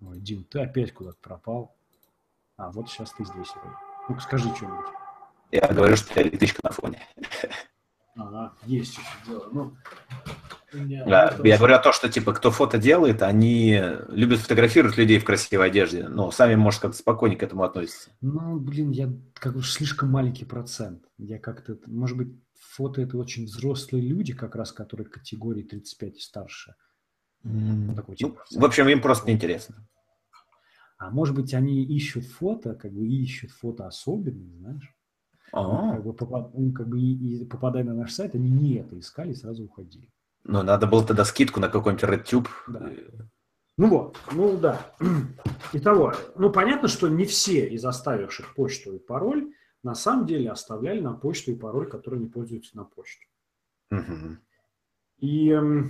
Ой, 0.00 0.18
Дим, 0.18 0.42
ты 0.44 0.60
опять 0.60 0.92
куда-то 0.92 1.18
пропал. 1.20 1.76
А, 2.56 2.72
вот 2.72 2.90
сейчас 2.90 3.12
ты 3.12 3.24
здесь. 3.24 3.52
Ну-ка, 4.08 4.20
скажи 4.20 4.52
что-нибудь. 4.56 4.86
Я 5.52 5.68
говорю, 5.68 5.96
что 5.96 6.18
я 6.18 6.26
электричка 6.26 6.60
на 6.64 6.70
фоне. 6.72 7.00
Есть 8.64 8.92
еще 8.92 9.02
дело. 9.26 9.48
Ну, 9.52 9.76
да, 10.72 11.36
я 11.44 11.58
говорю 11.58 11.74
о 11.74 11.78
том, 11.78 11.92
что 11.92 12.08
типа 12.08 12.32
кто 12.32 12.50
фото 12.50 12.78
делает, 12.78 13.22
они 13.22 13.80
любят 14.08 14.40
фотографировать 14.40 14.96
людей 14.96 15.18
в 15.18 15.24
красивой 15.24 15.66
одежде, 15.66 16.08
но 16.08 16.30
сами, 16.30 16.54
может, 16.54 16.80
как-то 16.80 16.96
спокойнее 16.96 17.38
к 17.38 17.42
этому 17.42 17.62
относятся. 17.62 18.10
Ну, 18.20 18.58
блин, 18.58 18.90
я 18.90 19.12
как 19.34 19.56
уж 19.56 19.70
слишком 19.70 20.10
маленький 20.10 20.44
процент. 20.44 21.04
Я 21.18 21.38
как-то, 21.38 21.78
может 21.86 22.16
быть, 22.16 22.28
фото 22.58 23.02
это 23.02 23.16
очень 23.18 23.44
взрослые 23.44 24.04
люди, 24.04 24.32
как 24.32 24.56
раз, 24.56 24.72
которые 24.72 25.06
категории 25.06 25.62
35 25.62 26.16
и 26.16 26.20
старше. 26.20 26.74
Mm. 27.44 27.94
Такой, 27.94 28.16
типа, 28.16 28.44
ну, 28.50 28.60
в 28.60 28.64
общем, 28.64 28.88
им 28.88 29.00
просто 29.00 29.28
неинтересно. 29.28 29.86
А 30.98 31.10
может 31.10 31.34
быть, 31.34 31.52
они 31.54 31.84
ищут 31.84 32.24
фото, 32.24 32.74
как 32.74 32.92
бы 32.92 33.06
ищут 33.06 33.50
фото 33.50 33.86
особенные, 33.86 34.56
знаешь? 34.58 34.93
А-а-а. 35.54 35.94
Как 35.94 36.04
бы, 36.04 36.12
попад... 36.12 36.52
как 36.74 36.88
бы 36.88 37.00
и, 37.00 37.42
и 37.42 37.44
попадая 37.44 37.84
на 37.84 37.94
наш 37.94 38.12
сайт, 38.12 38.34
они 38.34 38.50
не 38.50 38.74
это 38.74 38.98
искали, 38.98 39.32
сразу 39.34 39.64
уходили. 39.64 40.10
Ну, 40.42 40.62
надо 40.62 40.86
было 40.86 41.06
тогда 41.06 41.24
скидку 41.24 41.60
на 41.60 41.68
какой-нибудь 41.68 42.04
RedTube. 42.04 42.48
Да. 42.68 42.90
Ну 43.76 43.88
вот, 43.88 44.18
ну 44.32 44.56
да. 44.56 44.94
Итого, 45.72 46.14
ну 46.36 46.50
понятно, 46.50 46.88
что 46.88 47.08
не 47.08 47.24
все 47.24 47.68
из 47.68 47.84
оставивших 47.84 48.54
почту 48.54 48.94
и 48.94 48.98
пароль 48.98 49.52
на 49.82 49.94
самом 49.94 50.26
деле 50.26 50.50
оставляли 50.50 51.00
на 51.00 51.12
почту 51.12 51.52
и 51.52 51.56
пароль, 51.56 51.88
который 51.88 52.18
не 52.18 52.26
пользуются 52.26 52.76
на 52.76 52.84
почту. 52.84 53.26
Угу. 53.90 54.36
И 55.18 55.50
э, 55.50 55.82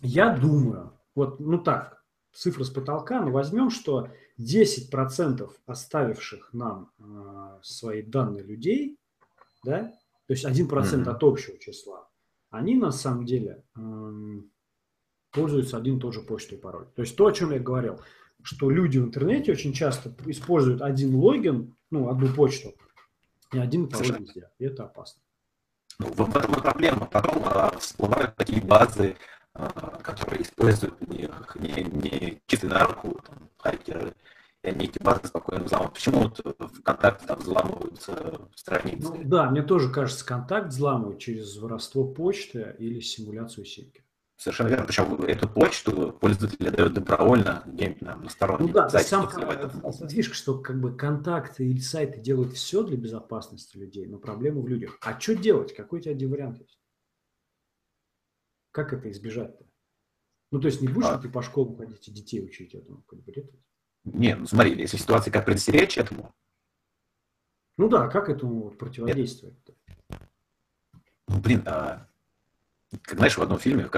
я 0.00 0.36
думаю, 0.36 0.92
вот, 1.14 1.40
ну 1.40 1.58
так, 1.58 2.02
цифры 2.32 2.64
с 2.64 2.70
потолка, 2.70 3.20
но 3.20 3.30
возьмем, 3.30 3.70
что 3.70 4.08
10% 4.38 5.50
оставивших 5.66 6.52
нам 6.52 6.90
э, 6.98 7.58
свои 7.62 8.02
данные 8.02 8.42
людей, 8.42 8.98
да, 9.64 9.92
то 10.26 10.32
есть 10.32 10.44
1% 10.44 10.68
mm-hmm. 10.68 11.08
от 11.08 11.22
общего 11.22 11.58
числа, 11.58 12.08
они 12.50 12.74
на 12.74 12.90
самом 12.90 13.26
деле 13.26 13.64
э, 13.76 14.40
пользуются 15.30 15.76
один 15.76 15.98
и 15.98 16.00
тот 16.00 16.14
же 16.14 16.20
почтой 16.22 16.58
и 16.58 16.60
пароль. 16.60 16.86
То 16.94 17.02
есть 17.02 17.16
то, 17.16 17.26
о 17.26 17.32
чем 17.32 17.52
я 17.52 17.58
говорил, 17.58 18.00
что 18.42 18.70
люди 18.70 18.98
в 18.98 19.04
интернете 19.04 19.52
очень 19.52 19.72
часто 19.72 20.14
используют 20.26 20.82
один 20.82 21.14
логин, 21.14 21.74
ну, 21.90 22.08
одну 22.08 22.28
почту, 22.28 22.74
и 23.52 23.58
один 23.58 23.88
пароль 23.88 24.20
везде. 24.20 24.50
И 24.58 24.64
это 24.64 24.84
опасно. 24.84 25.22
Ну, 25.98 26.06
в 26.06 26.36
этом 26.36 26.54
и 26.54 26.60
проблема. 26.60 27.06
Потом 27.06 27.42
а, 27.44 27.76
всплывают 27.78 28.34
такие 28.36 28.60
базы, 28.60 29.16
а, 29.54 30.00
которые 30.02 30.42
используют 30.42 31.00
не, 31.08 31.30
не, 31.56 31.84
не 31.84 32.42
чистый 32.46 32.68
на 32.68 32.84
руку 32.86 33.20
там, 33.26 33.48
хакеры, 33.64 34.14
и 34.62 34.68
они 34.68 34.86
эти 34.86 35.02
базы 35.02 35.26
спокойно 35.26 35.64
взламывают. 35.64 35.94
Почему 35.94 36.20
вот 36.20 36.40
ВКонтакте 36.78 37.26
там 37.26 37.38
взламываются 37.38 38.48
страницы? 38.54 39.12
Ну, 39.12 39.22
да, 39.24 39.50
мне 39.50 39.62
тоже 39.62 39.90
кажется, 39.90 40.24
контакт 40.24 40.68
взламывают 40.68 41.18
через 41.18 41.56
воровство 41.58 42.04
почты 42.04 42.76
или 42.78 43.00
симуляцию 43.00 43.64
сетки. 43.64 44.04
Совершенно 44.36 44.68
верно. 44.68 44.86
Причем 44.86 45.22
эту 45.22 45.48
почту 45.48 46.12
пользователи 46.12 46.68
дают 46.68 46.94
добровольно 46.94 47.62
на 47.66 48.28
сторонних 48.28 48.74
ну, 48.74 48.88
да, 48.88 48.88
сам 48.88 49.28
фишка, 50.08 50.34
что 50.34 50.58
как 50.58 50.80
бы 50.80 50.96
контакты 50.96 51.66
или 51.66 51.78
сайты 51.78 52.20
делают 52.20 52.52
все 52.54 52.82
для 52.82 52.96
безопасности 52.96 53.76
людей, 53.76 54.06
но 54.06 54.18
проблема 54.18 54.60
в 54.60 54.68
людях. 54.68 54.98
А 55.02 55.18
что 55.20 55.36
делать? 55.36 55.74
Какой 55.74 56.00
у 56.00 56.02
тебя 56.02 56.12
один 56.12 56.30
вариант 56.30 56.58
есть? 56.58 56.80
Как 58.72 58.92
это 58.92 59.10
избежать-то? 59.12 59.64
Ну, 60.50 60.60
то 60.60 60.66
есть 60.68 60.80
не 60.80 60.88
будешь 60.88 61.06
а... 61.06 61.18
ты 61.18 61.28
по 61.28 61.42
школам 61.42 61.76
ходить 61.76 62.06
и 62.08 62.12
детей 62.12 62.44
учить 62.44 62.74
этому? 62.74 63.02
Как 63.02 63.20
бы, 63.20 63.32
это... 63.32 63.48
Не, 64.04 64.36
ну 64.36 64.46
смотри, 64.46 64.78
если 64.78 64.96
ситуация, 64.96 65.32
как 65.32 65.46
предостеречь 65.46 65.98
этому? 65.98 66.34
Ну 67.76 67.88
да, 67.88 68.08
как 68.08 68.28
этому 68.28 68.70
противодействовать? 68.70 69.56
Ну, 71.26 71.40
блин, 71.40 71.62
а, 71.66 72.06
как 73.02 73.16
знаешь, 73.16 73.36
в 73.36 73.42
одном 73.42 73.58
фильме 73.58 73.88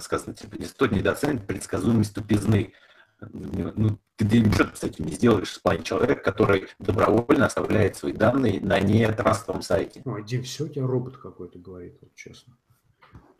сказано, 0.00 0.34
типа, 0.34 0.56
не 0.56 0.64
стоит 0.64 0.92
недооценивать 0.92 1.46
предсказуемость 1.46 2.14
тупизны. 2.14 2.72
Ну, 3.20 3.98
ты 4.16 4.24
ничего 4.24 4.74
с 4.74 4.82
этим 4.82 5.04
не 5.04 5.12
сделаешь 5.12 5.52
в 5.52 5.62
плане 5.62 5.82
человека, 5.82 6.22
который 6.22 6.68
добровольно 6.78 7.46
оставляет 7.46 7.96
свои 7.96 8.14
данные 8.14 8.60
на 8.60 8.80
нетрастовом 8.80 9.62
сайте. 9.62 10.02
Ой, 10.06 10.24
Дим, 10.24 10.42
все 10.42 10.64
у 10.64 10.68
тебя 10.68 10.86
робот 10.86 11.18
какой-то 11.18 11.58
говорит, 11.58 11.98
вот 12.00 12.14
честно. 12.14 12.56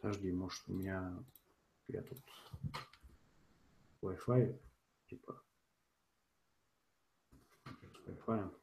Подожди, 0.00 0.31
может 0.33 0.62
у 0.69 0.75
меня 0.75 1.19
я 1.92 2.02
тут 2.02 2.18
Wi-Fi, 4.02 4.59
типа 5.09 5.42
с 7.64 8.09
Wi-Fi. 8.09 8.56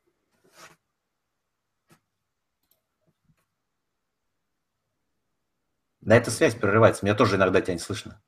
Да, 6.02 6.16
эта 6.16 6.32
связь 6.32 6.56
прерывается. 6.56 7.06
Меня 7.06 7.16
тоже 7.16 7.36
иногда 7.36 7.60
тебя 7.60 7.74
не 7.74 7.80
слышно. 7.80 8.22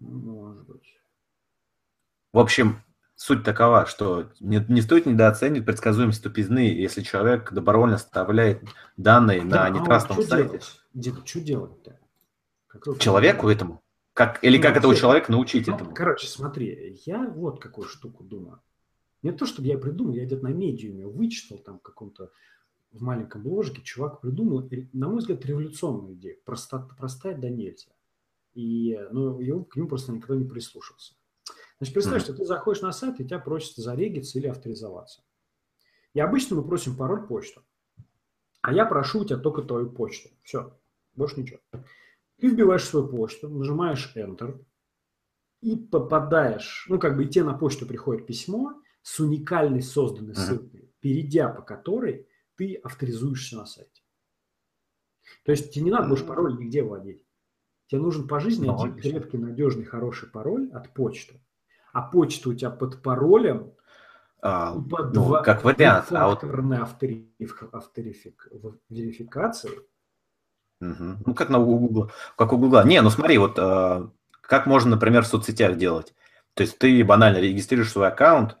Может 0.00 0.66
быть. 0.66 1.00
В 2.32 2.40
общем, 2.40 2.82
суть 3.22 3.44
такова, 3.44 3.86
что 3.86 4.30
не, 4.40 4.64
не 4.68 4.82
стоит 4.82 5.06
недооценивать 5.06 5.64
предсказуемость 5.64 6.22
тупизны, 6.22 6.58
если 6.58 7.02
человек 7.02 7.52
добровольно 7.52 7.94
оставляет 7.94 8.62
данные 8.96 9.44
да, 9.44 9.68
на 9.68 9.78
нетрастном 9.78 10.18
а 10.18 10.22
сайте. 10.22 10.60
Делать? 10.92 11.28
Что 11.28 11.40
делать-то? 11.40 12.00
Человеку 12.98 13.48
этому? 13.48 13.80
Как, 14.12 14.42
или 14.42 14.56
ну, 14.56 14.62
как 14.62 14.76
этого 14.76 14.94
человека 14.96 15.30
научить 15.30 15.68
ну, 15.68 15.76
этому? 15.76 15.94
Короче, 15.94 16.26
смотри, 16.26 17.00
я 17.06 17.30
вот 17.30 17.62
какую 17.62 17.86
штуку 17.86 18.24
думаю. 18.24 18.60
Не 19.22 19.30
то, 19.30 19.46
чтобы 19.46 19.68
я 19.68 19.78
придумал, 19.78 20.14
я 20.14 20.26
где-то 20.26 20.42
на 20.42 20.52
медиуме 20.52 21.06
вычитал 21.06 21.58
там 21.58 21.78
каком-то 21.78 22.30
в 22.90 23.02
маленьком 23.02 23.44
бложике 23.44 23.82
чувак 23.82 24.20
придумал, 24.20 24.68
на 24.92 25.08
мой 25.08 25.18
взгляд, 25.18 25.46
революционную 25.46 26.14
идею. 26.14 26.38
Проста, 26.44 26.78
простая 26.98 27.36
да 27.38 27.48
нельзя. 27.48 27.92
И 28.54 28.98
ну, 29.12 29.38
его, 29.38 29.64
к 29.64 29.76
нему 29.76 29.88
просто 29.88 30.12
никто 30.12 30.34
не 30.34 30.44
прислушался. 30.44 31.14
Значит, 31.82 31.94
представь, 31.94 32.22
mm. 32.22 32.24
что 32.24 32.34
ты 32.34 32.44
заходишь 32.44 32.80
на 32.80 32.92
сайт, 32.92 33.18
и 33.18 33.24
тебя 33.24 33.40
просят 33.40 33.74
зарегиться 33.74 34.38
или 34.38 34.46
авторизоваться. 34.46 35.24
И 36.14 36.20
обычно 36.20 36.54
мы 36.54 36.64
просим 36.64 36.96
пароль 36.96 37.26
почту. 37.26 37.64
А 38.60 38.72
я 38.72 38.86
прошу 38.86 39.22
у 39.22 39.24
тебя 39.24 39.38
только 39.38 39.62
твою 39.62 39.90
почту. 39.90 40.30
Все, 40.44 40.78
больше 41.16 41.40
ничего. 41.40 41.58
Ты 42.38 42.50
вбиваешь 42.50 42.84
свою 42.84 43.08
почту, 43.08 43.48
нажимаешь 43.48 44.12
Enter 44.14 44.64
и 45.60 45.74
попадаешь, 45.74 46.86
ну, 46.88 47.00
как 47.00 47.16
бы 47.16 47.24
и 47.24 47.28
тебе 47.28 47.46
на 47.46 47.54
почту 47.54 47.84
приходит 47.84 48.28
письмо 48.28 48.80
с 49.02 49.18
уникальной 49.18 49.82
созданной 49.82 50.36
ссылкой, 50.36 50.94
перейдя 51.00 51.48
по 51.48 51.62
которой 51.62 52.28
ты 52.54 52.76
авторизуешься 52.76 53.56
на 53.56 53.66
сайте. 53.66 54.02
То 55.44 55.50
есть 55.50 55.72
тебе 55.72 55.86
не 55.86 55.90
надо 55.90 56.10
больше 56.10 56.26
пароль 56.26 56.56
нигде 56.60 56.84
вводить. 56.84 57.26
Тебе 57.88 58.00
нужен 58.00 58.28
по 58.28 58.38
жизни 58.38 58.66
ну, 58.66 58.94
крепкий, 58.94 59.38
надежный, 59.38 59.84
хороший 59.84 60.30
пароль 60.30 60.70
от 60.70 60.94
почты. 60.94 61.40
А 61.92 62.02
почта 62.02 62.50
у 62.50 62.54
тебя 62.54 62.70
под 62.70 63.02
паролем 63.02 63.72
а, 64.40 64.74
под 64.74 65.14
ну, 65.14 65.24
два, 65.24 65.42
как 65.42 65.62
вариант. 65.62 66.06
А 66.10 66.28
вот... 66.28 66.42
авторифик, 66.42 67.64
авторифик, 67.72 68.48
верификации. 68.88 69.70
Угу. 70.80 71.16
Ну, 71.26 71.34
как 71.34 71.48
на 71.48 71.58
Google, 71.58 72.10
как 72.36 72.52
у 72.52 72.58
Google. 72.58 72.84
Не, 72.84 73.02
ну 73.02 73.10
смотри, 73.10 73.38
вот 73.38 73.56
э, 73.56 74.08
как 74.40 74.66
можно, 74.66 74.90
например, 74.90 75.22
в 75.22 75.28
соцсетях 75.28 75.76
делать. 75.76 76.12
То 76.54 76.62
есть 76.62 76.76
ты 76.78 77.04
банально 77.04 77.38
регистрируешь 77.38 77.92
свой 77.92 78.08
аккаунт, 78.08 78.56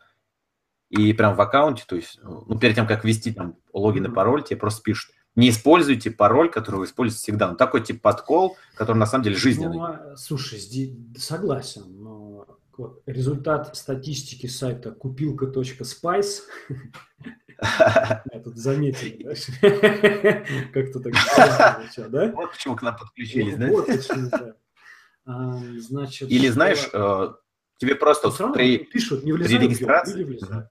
и 0.92 1.12
прям 1.14 1.34
в 1.34 1.40
аккаунте, 1.40 1.84
то 1.86 1.96
есть, 1.96 2.20
ну, 2.22 2.58
перед 2.58 2.74
тем, 2.74 2.86
как 2.86 3.02
ввести 3.02 3.32
там 3.32 3.56
логин 3.72 4.04
и 4.04 4.14
пароль, 4.14 4.44
тебе 4.44 4.58
просто 4.58 4.82
пишут, 4.82 5.10
не 5.34 5.48
используйте 5.48 6.10
пароль, 6.10 6.50
который 6.50 6.76
вы 6.76 6.84
используете 6.84 7.22
всегда. 7.22 7.48
Ну, 7.48 7.56
такой 7.56 7.82
тип 7.82 8.02
подкол, 8.02 8.58
который 8.74 8.98
на 8.98 9.06
самом 9.06 9.24
деле 9.24 9.36
жизненный. 9.36 9.76
Ну, 9.76 9.84
а, 9.84 10.16
слушай, 10.16 10.60
согласен, 11.16 11.84
но 11.98 12.21
вот, 12.78 13.02
результат 13.06 13.76
статистики 13.76 14.46
сайта 14.46 14.92
купилка.spice 14.92 16.40
я 18.32 18.40
тут 18.42 18.56
заметил, 18.56 19.28
как-то 20.72 21.00
так 21.00 21.12
да? 22.10 22.32
Вот 22.32 22.52
почему 22.52 22.76
к 22.76 22.82
нам 22.82 22.96
подключились, 22.96 23.56
да? 23.56 23.68
Вот 23.68 23.86
почему, 23.86 24.28
да. 24.30 24.56
А, 25.24 25.58
значит, 25.78 26.30
Или 26.30 26.48
знаешь, 26.48 26.88
э, 26.92 27.34
тебе 27.78 27.94
просто 27.94 28.30
при, 28.52 28.78
пишут, 28.78 29.22
не 29.22 29.32
влезают, 29.32 29.60
при 29.60 29.66
регистрации... 29.66 30.70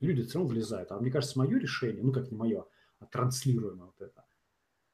Люди 0.00 0.24
все 0.24 0.38
равно 0.38 0.52
влезают. 0.52 0.92
А 0.92 0.98
мне 0.98 1.10
кажется, 1.10 1.38
мое 1.38 1.58
решение, 1.58 2.02
ну 2.02 2.12
как 2.12 2.30
не 2.30 2.36
мое, 2.36 2.66
а 2.98 3.06
транслируемое 3.06 3.86
вот 3.86 4.00
это, 4.00 4.24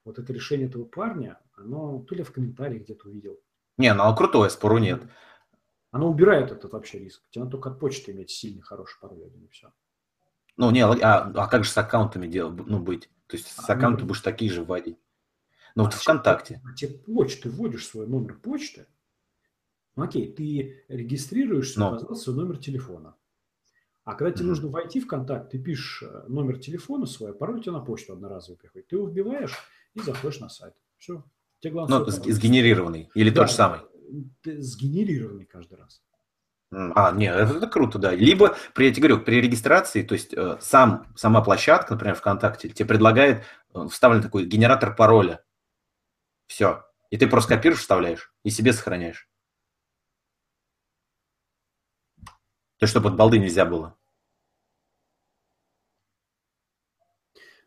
вот 0.05 0.19
это 0.19 0.33
решение 0.33 0.69
этого 0.69 0.85
парня, 0.85 1.41
оно 1.55 2.03
то 2.03 2.15
ли 2.15 2.23
в 2.23 2.33
комментариях 2.33 2.83
где-то 2.83 3.09
увидел. 3.09 3.39
Не, 3.79 3.95
ну 3.95 4.05
оно 4.05 4.17
крутое, 4.17 4.51
спору 4.51 4.79
нет. 4.79 5.03
Оно 5.93 6.11
убирает 6.11 6.51
этот 6.51 6.73
вообще 6.73 6.99
риск. 6.99 7.23
Тебе 7.31 7.45
надо 7.45 7.53
только 7.53 7.71
от 7.71 7.79
почты 7.79 8.13
иметь 8.13 8.31
сильный, 8.31 8.63
хороший 8.63 8.99
пароль, 8.99 9.21
и 9.21 9.49
все. 9.49 9.73
Ну, 10.57 10.71
не, 10.71 10.85
а, 10.85 11.33
а 11.35 11.49
как 11.49 11.65
же 11.65 11.71
с 11.71 11.79
аккаунтами 11.79 12.27
делать, 12.27 12.67
ну, 12.67 12.81
быть? 12.81 13.11
То 13.27 13.37
есть 13.37 13.49
с 13.49 13.69
а, 13.69 13.75
аккаунта 13.75 14.01
ну, 14.01 14.09
будешь 14.09 14.23
такие 14.23 14.51
же 14.51 14.65
вводить. 14.65 14.99
Ну, 15.75 15.83
а 15.83 15.87
вот 15.87 15.95
ВКонтакте. 15.95 16.63
А 16.65 16.75
тебе 16.75 16.99
почты, 16.99 17.51
вводишь 17.51 17.87
свой 17.87 18.07
номер 18.07 18.39
почты, 18.39 18.87
ну, 19.95 20.05
окей, 20.05 20.33
ты 20.33 20.85
регистрируешься, 20.89 21.79
Но. 21.79 21.91
указал 21.91 22.17
свой 22.17 22.37
номер 22.37 22.57
телефона. 22.57 23.15
А 24.05 24.15
когда 24.15 24.33
тебе 24.33 24.45
mm-hmm. 24.45 24.49
нужно 24.49 24.69
войти 24.69 25.01
в 25.01 25.07
контакт, 25.07 25.51
ты 25.51 25.59
пишешь 25.59 26.03
э, 26.03 26.25
номер 26.29 26.59
телефона 26.59 27.07
свой, 27.07 27.35
пароль 27.35 27.61
тебе 27.61 27.73
на 27.73 27.81
почту 27.81 28.15
одноразовый 28.15 28.59
приходит. 28.59 28.89
Ты 28.89 28.97
его 28.97 29.07
вбиваешь 29.07 29.57
и 29.95 30.01
заходишь 30.01 30.41
на 30.41 30.49
сайт. 30.49 30.75
Все. 30.97 31.23
Тебе 31.61 31.75
главное, 31.75 31.99
ну, 31.99 32.07
сгенерированный 32.11 33.11
или 33.15 33.31
да, 33.31 33.43
тот 33.43 33.51
же 33.51 33.55
самый? 33.55 33.81
Сгенерированный 34.45 35.47
каждый 35.47 35.79
раз. 35.79 36.03
А, 36.71 37.13
нет, 37.13 37.37
это, 37.37 37.59
это 37.59 37.67
круто, 37.67 37.99
да. 37.99 38.15
Либо, 38.15 38.57
при, 38.75 38.87
я 38.87 38.95
тебе 38.95 39.09
говорю, 39.09 39.25
при 39.25 39.43
регистрации, 39.43 40.03
то 40.03 40.15
есть 40.15 40.33
э, 40.33 40.57
сам, 40.61 41.13
сама 41.17 41.43
площадка, 41.43 41.95
например, 41.95 42.15
ВКонтакте, 42.15 42.71
тебе 42.71 42.89
предлагает 42.89 43.45
э, 43.75 43.87
вставлен 43.91 44.23
такой 44.23 44.47
генератор 44.47 44.97
пароля. 44.97 45.45
Все. 46.47 46.87
И 47.11 47.19
ты 47.19 47.29
просто 47.29 47.57
копируешь, 47.57 47.81
вставляешь 47.81 48.35
и 48.43 48.49
себе 48.49 48.73
сохраняешь. 48.73 49.29
То 52.25 52.85
есть, 52.85 52.91
чтобы 52.91 53.11
от 53.11 53.17
балды 53.17 53.39
нельзя 53.39 53.67
было. 53.67 53.99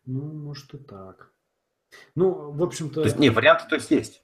Ну, 0.05 0.34
может 0.34 0.73
и 0.73 0.77
так. 0.77 1.31
Ну, 2.15 2.51
в 2.51 2.63
общем-то... 2.63 3.01
То 3.01 3.03
есть, 3.03 3.19
не, 3.19 3.29
варианты 3.29 3.67
то 3.69 3.75
есть 3.75 3.91
есть. 3.91 4.23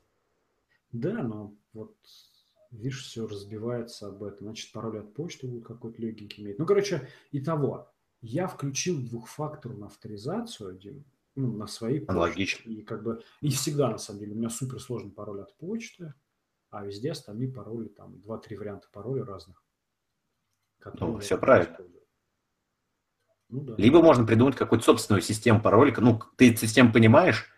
Да, 0.92 1.14
но 1.14 1.56
вот 1.74 1.96
видишь, 2.72 3.04
все 3.04 3.28
разбивается 3.28 4.08
об 4.08 4.24
этом. 4.24 4.48
Значит, 4.48 4.72
пароль 4.72 5.00
от 5.00 5.14
почты 5.14 5.48
будет 5.48 5.66
какой-то 5.66 6.02
легенький 6.02 6.44
иметь. 6.44 6.60
Ну, 6.60 6.66
короче, 6.66 7.08
и 7.32 7.42
того. 7.42 7.92
Я 8.22 8.48
включил 8.48 9.02
двухфакторную 9.02 9.88
авторизацию, 9.88 10.78
Дим, 10.78 11.06
ну, 11.36 11.52
на 11.54 11.66
своей 11.68 12.00
почте. 12.00 12.14
Логично. 12.14 12.70
И 12.70 12.82
как 12.84 13.04
бы, 13.04 13.24
и 13.42 13.50
всегда, 13.50 13.90
на 13.90 13.98
самом 13.98 14.20
деле, 14.20 14.34
у 14.34 14.36
меня 14.36 14.50
суперсложный 14.50 15.12
пароль 15.12 15.42
от 15.42 15.58
почты, 15.58 16.14
а 16.70 16.86
везде 16.86 17.12
остальные 17.12 17.52
пароли, 17.52 17.88
там, 17.88 18.20
два-три 18.22 18.58
варианта 18.58 18.88
пароля 18.92 19.26
разных. 19.26 19.64
Ну, 21.00 21.20
все 21.20 21.38
правильно. 21.38 21.78
Ну, 23.50 23.62
да. 23.62 23.76
Либо 23.78 24.02
можно 24.02 24.26
придумать 24.26 24.56
какую-то 24.56 24.86
собственную 24.86 25.22
систему 25.22 25.62
паролика. 25.62 26.00
Ну, 26.00 26.22
ты 26.38 26.56
систему 26.56 26.94
понимаешь? 26.94 27.50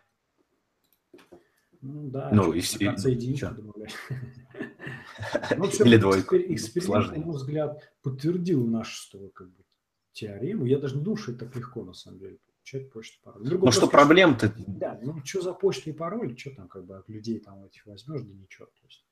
Ну, 1.84 2.10
да. 2.10 2.30
Ну, 2.32 2.54
и, 2.54 2.60
и, 2.60 2.62
единичку 2.62 3.50
Ну, 5.58 5.66
Или 5.66 5.98
двойку. 5.98 6.38
Эксперимент, 6.38 7.12
на 7.12 7.26
мой 7.26 7.36
взгляд, 7.36 7.94
подтвердил 8.02 8.66
нашу 8.66 8.96
что 8.96 9.28
как 9.30 9.52
бы, 9.52 9.66
теорему. 10.14 10.66
Я 10.66 10.80
даже 10.80 10.96
не 10.96 11.04
думаю, 11.04 11.18
что 11.18 11.34
это 11.34 11.46
так 11.46 11.56
легко, 11.58 11.84
на 11.84 11.94
самом 11.94 12.20
деле, 12.20 12.38
получать 12.48 12.90
почту 12.90 13.20
пароль. 13.22 13.44
Другой 13.44 13.66
ну, 13.66 13.72
что 13.74 13.88
проблем-то? 13.88 14.54
Да, 14.56 14.98
ну, 15.04 15.22
что 15.26 15.42
за 15.42 15.54
почта 15.54 15.90
и 15.90 15.94
пароль, 15.94 16.38
что 16.38 16.52
там, 16.52 16.70
как 16.70 16.86
бы, 16.86 16.98
от 16.98 17.10
людей 17.10 17.40
там 17.40 17.66
этих 17.66 17.86
возьмешь, 17.86 18.22
да 18.22 18.34
ничего. 18.34 18.68
То 18.68 18.86
есть, 18.86 19.06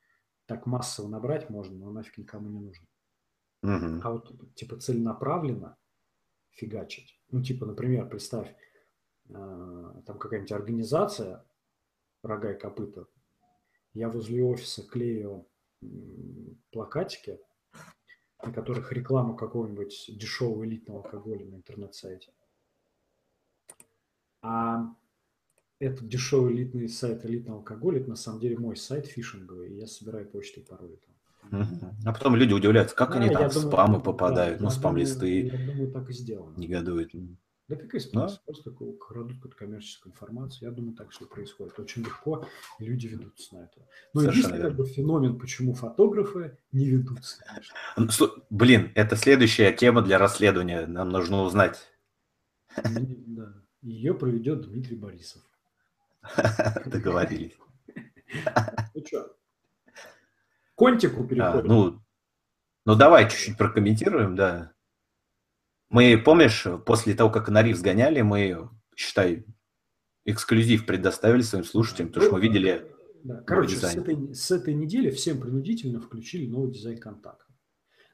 так 0.46 0.66
массово 0.66 1.10
набрать 1.10 1.50
можно, 1.50 1.78
но 1.78 1.92
нафиг 1.92 2.18
никому 2.18 2.48
не 2.48 2.62
нужно. 2.62 2.88
Угу. 3.64 4.02
А 4.02 4.12
вот, 4.12 4.56
типа, 4.56 4.78
целенаправленно 4.78 5.78
фигачить. 6.52 7.20
Ну, 7.32 7.44
типа, 7.44 7.66
например, 7.66 8.08
представь, 8.08 8.56
э, 9.28 10.02
там 10.06 10.18
какая-нибудь 10.18 10.54
организация, 10.54 11.46
рога 12.24 12.54
и 12.54 12.60
копыта. 12.60 13.08
Я 13.94 14.10
возле 14.10 14.44
офиса 14.44 14.88
клею 14.88 15.48
плакатики, 16.72 17.40
на 18.44 18.52
которых 18.54 18.92
реклама 18.92 19.36
какого-нибудь 19.36 20.06
дешевого 20.10 20.66
элитного 20.66 21.04
алкоголя 21.04 21.46
на 21.46 21.56
интернет-сайте. 21.56 22.34
А 24.42 24.96
этот 25.80 26.08
дешевый 26.08 26.54
элитный 26.54 26.88
сайт 26.90 27.26
элитного 27.26 27.60
алкоголя, 27.60 28.00
это 28.00 28.10
на 28.10 28.16
самом 28.16 28.40
деле 28.40 28.58
мой 28.58 28.76
сайт 28.76 29.08
фишинговый, 29.08 29.72
и 29.72 29.78
я 29.78 29.88
собираю 29.88 30.30
почты 30.30 30.62
и 30.62 30.64
пароли 30.64 30.96
там. 30.96 31.12
А 32.06 32.14
потом 32.14 32.36
люди 32.36 32.54
удивляются, 32.54 32.96
как 32.96 33.12
да, 33.12 33.16
они 33.18 33.30
там 33.30 33.50
в 33.50 33.54
думаю, 33.54 33.70
спамы 33.70 34.00
попадают, 34.02 34.60
да, 34.60 34.66
ну, 34.66 34.70
спам-листы. 34.70 35.48
Я 35.48 35.72
думаю, 35.72 35.92
так 35.92 36.10
и 36.10 36.14
сделано. 36.14 36.56
Негодуют. 36.56 37.12
Да 37.72 37.78
какая 37.78 38.02
спам? 38.02 38.28
Да? 38.28 38.38
Просто 38.46 38.72
крадут 38.72 39.36
какую-то 39.36 39.56
коммерческую 39.56 40.12
информацию. 40.12 40.68
Я 40.68 40.76
думаю, 40.76 40.94
так 40.94 41.10
все 41.12 41.26
происходит. 41.26 41.80
Очень 41.80 42.02
легко, 42.04 42.46
и 42.80 42.84
люди 42.84 43.08
ведутся 43.08 43.56
на 43.56 43.60
это. 43.60 43.88
Но 44.14 44.24
единственный 44.24 44.60
как 44.60 44.76
бы, 44.76 44.86
феномен, 44.86 45.40
почему 45.40 45.74
фотографы 45.74 46.58
не 46.74 46.86
ведутся. 46.88 47.42
Конечно. 47.96 48.28
Блин, 48.50 48.92
это 48.94 49.16
следующая 49.16 49.72
тема 49.72 50.02
для 50.02 50.18
расследования. 50.18 50.86
Нам 50.86 51.12
нужно 51.12 51.44
узнать. 51.44 51.80
Да. 52.76 53.54
Ее 53.82 54.16
проведет 54.16 54.64
Дмитрий 54.64 54.98
Борисов. 54.98 55.42
Договорились. 56.86 57.58
Ну 58.94 59.06
что, 59.06 59.38
контику 60.76 61.26
переходим. 61.26 61.68
ну, 61.68 62.02
ну, 62.84 62.96
давай 62.96 63.30
чуть-чуть 63.30 63.58
прокомментируем, 63.58 64.36
да. 64.36 64.74
Мы, 65.91 66.17
помнишь, 66.17 66.65
после 66.86 67.13
того, 67.13 67.30
как 67.30 67.49
на 67.49 67.62
Рив 67.62 67.77
сгоняли, 67.77 68.21
мы, 68.21 68.69
считай, 68.95 69.45
эксклюзив 70.25 70.86
предоставили 70.86 71.41
своим 71.41 71.65
слушателям, 71.65 72.08
потому 72.08 72.25
что 72.25 72.36
мы 72.36 72.41
видели 72.41 72.91
да. 73.23 73.41
Короче, 73.45 73.75
с 73.75 73.95
этой, 73.95 74.34
с 74.34 74.51
этой 74.51 74.73
недели 74.73 75.10
всем 75.12 75.39
принудительно 75.39 75.99
включили 75.99 76.47
новый 76.47 76.71
дизайн 76.71 76.97
контакта. 76.97 77.45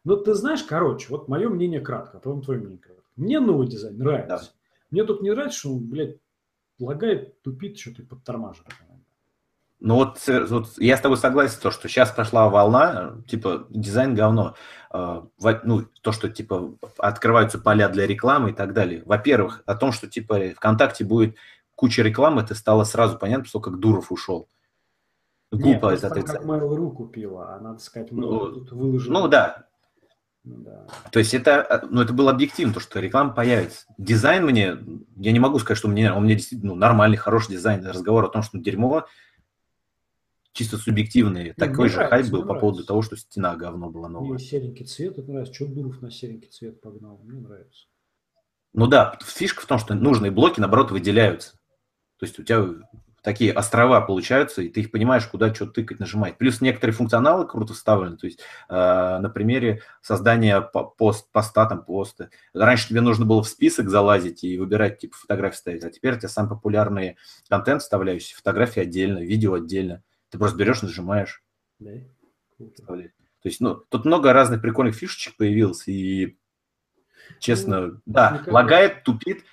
Но 0.03 0.17
ты 0.17 0.33
знаешь, 0.33 0.63
короче, 0.63 1.07
вот 1.09 1.27
мое 1.27 1.49
мнение 1.49 1.81
кратко, 1.81 2.17
а 2.17 2.19
потом 2.19 2.41
твое 2.41 2.59
мнение 2.59 2.79
кратко. 2.79 3.03
Мне 3.15 3.39
новый 3.39 3.67
дизайн 3.67 3.97
нравится. 3.97 4.51
Да. 4.51 4.51
Мне 4.91 5.03
тут 5.03 5.21
не 5.21 5.31
нравится, 5.31 5.59
что 5.59 5.73
он, 5.73 5.89
блядь, 5.89 6.17
лагает, 6.79 7.41
тупит, 7.41 7.77
что-то 7.77 8.03
подтормаживает. 8.03 8.73
Ну 9.79 9.95
вот, 9.95 10.19
вот 10.49 10.69
я 10.77 10.97
с 10.97 11.01
тобой 11.01 11.17
согласен, 11.17 11.59
то, 11.61 11.71
что 11.71 11.87
сейчас 11.87 12.11
пошла 12.11 12.49
волна, 12.49 13.21
типа 13.27 13.67
дизайн 13.69 14.15
говно. 14.15 14.55
Э, 14.93 15.23
ну, 15.63 15.86
то, 16.02 16.12
что 16.12 16.30
типа 16.30 16.73
открываются 16.97 17.60
поля 17.60 17.89
для 17.89 18.08
рекламы 18.08 18.52
и 18.52 18.54
так 18.54 18.73
далее. 18.73 19.04
Во-первых, 19.06 19.63
о 19.65 19.76
том, 19.76 19.91
что 19.91 20.08
типа 20.08 20.39
ВКонтакте 20.56 21.04
будет 21.04 21.36
куча 21.76 22.02
рекламы, 22.02 22.41
это 22.41 22.56
стало 22.56 22.84
сразу 22.84 23.17
понятно, 23.17 23.43
после 23.43 23.60
того, 23.60 23.63
как 23.63 23.80
Дуров 23.80 24.12
ушел. 24.12 24.47
Глупо 25.52 25.91
Нет, 25.91 26.04
это 26.04 26.21
как 26.21 26.43
Mail.ru 26.43 26.91
купила, 26.91 27.56
а 27.56 27.60
надо 27.60 27.80
сказать, 27.80 28.12
ну, 28.12 28.52
тут 28.52 28.71
выложено. 28.71 29.21
Ну 29.21 29.28
да. 29.30 29.67
ну 30.43 30.58
да. 30.58 30.88
То 31.10 31.19
есть 31.19 31.34
это, 31.34 31.88
ну, 31.89 32.02
это 32.02 32.12
было 32.12 32.32
объективно, 32.32 32.73
то, 32.73 32.82
что 32.82 33.00
реклама 33.00 33.34
появится. 33.34 33.86
Дизайн 33.97 34.45
мне, 34.45 34.78
я 35.15 35.32
не 35.32 35.39
могу 35.39 35.60
сказать, 35.60 35.78
что 35.78 35.88
мне, 35.88 36.12
он 36.12 36.23
мне 36.23 36.36
действительно 36.36 36.73
ну, 36.73 36.80
нормальный, 36.80 37.15
хороший 37.15 37.52
дизайн. 37.52 37.86
Разговор 37.86 38.26
о 38.26 38.30
том, 38.30 38.43
что 38.43 38.58
дерьмо, 38.58 39.06
чисто 40.58 40.78
субъективный. 40.78 41.54
Такой 41.54 41.89
же 41.89 42.04
хайп 42.04 42.28
был 42.28 42.46
по 42.46 42.56
поводу 42.56 42.84
того, 42.84 43.02
что 43.02 43.15
стена 43.15 43.56
говно 43.56 43.89
была 43.89 44.10
новая. 44.10 44.32
Мне 44.32 44.39
серенький 44.39 44.86
цвет 44.86 45.17
это 45.17 45.32
нравится. 45.32 45.54
Что 45.54 45.67
Дуров 45.67 46.02
на 46.02 46.10
серенький 46.10 46.50
цвет 46.50 46.82
погнал? 46.82 47.20
Мне 47.24 47.39
нравится. 47.39 47.86
Ну 48.74 48.88
да, 48.88 49.17
фишка 49.24 49.62
в 49.62 49.65
том, 49.65 49.78
что 49.78 49.93
нужные 49.93 50.32
блоки, 50.32 50.60
наоборот, 50.60 50.91
выделяются. 50.91 51.54
То 52.17 52.26
есть 52.26 52.39
у 52.39 52.43
тебя 52.43 52.65
такие 53.22 53.52
острова 53.54 54.02
получаются, 54.02 54.62
и 54.62 54.70
ты 54.70 54.82
их 54.82 54.91
понимаешь, 54.91 55.28
куда 55.28 55.54
что 55.54 55.67
тыкать, 55.67 56.00
нажимать. 56.00 56.38
Плюс 56.38 56.62
некоторые 56.62 56.96
функционалы 56.96 57.46
круто 57.46 57.74
вставлены, 57.74 58.17
то 58.17 58.26
есть 58.26 58.39
э, 58.70 58.74
на 58.74 59.30
примере 59.30 59.82
создания 60.02 60.62
пост, 60.62 61.32
поста, 61.32 61.65
там, 61.65 61.84
поста. 61.84 62.30
Раньше 62.54 62.89
тебе 62.89 63.02
нужно 63.02 63.26
было 63.26 63.43
в 63.43 63.48
список 63.48 63.89
залазить 63.89 64.43
и 64.43 64.58
выбирать, 64.58 65.00
типа, 65.00 65.17
фотографии 65.17 65.58
ставить, 65.58 65.84
а 65.84 65.89
теперь 65.91 66.15
у 66.15 66.17
тебя 66.17 66.30
самый 66.30 66.50
популярный 66.50 67.17
контент 67.50 67.82
вставляющий, 67.82 68.36
фотографии 68.36 68.82
отдельно, 68.82 69.20
видео 69.20 69.56
отдельно. 69.56 70.04
Ты 70.29 70.37
просто 70.37 70.57
берешь, 70.57 70.81
нажимаешь. 70.81 71.43
Да. 71.79 71.91
То 72.57 73.03
есть, 73.43 73.61
ну, 73.61 73.75
тут 73.75 74.05
много 74.05 74.33
разных 74.33 74.61
прикольных 74.61 74.95
фишечек 74.95 75.37
появилось, 75.37 75.87
и, 75.87 76.37
честно, 77.39 77.87
ну, 77.87 78.01
да, 78.05 78.43
лагает, 78.47 79.03
тупит. 79.03 79.43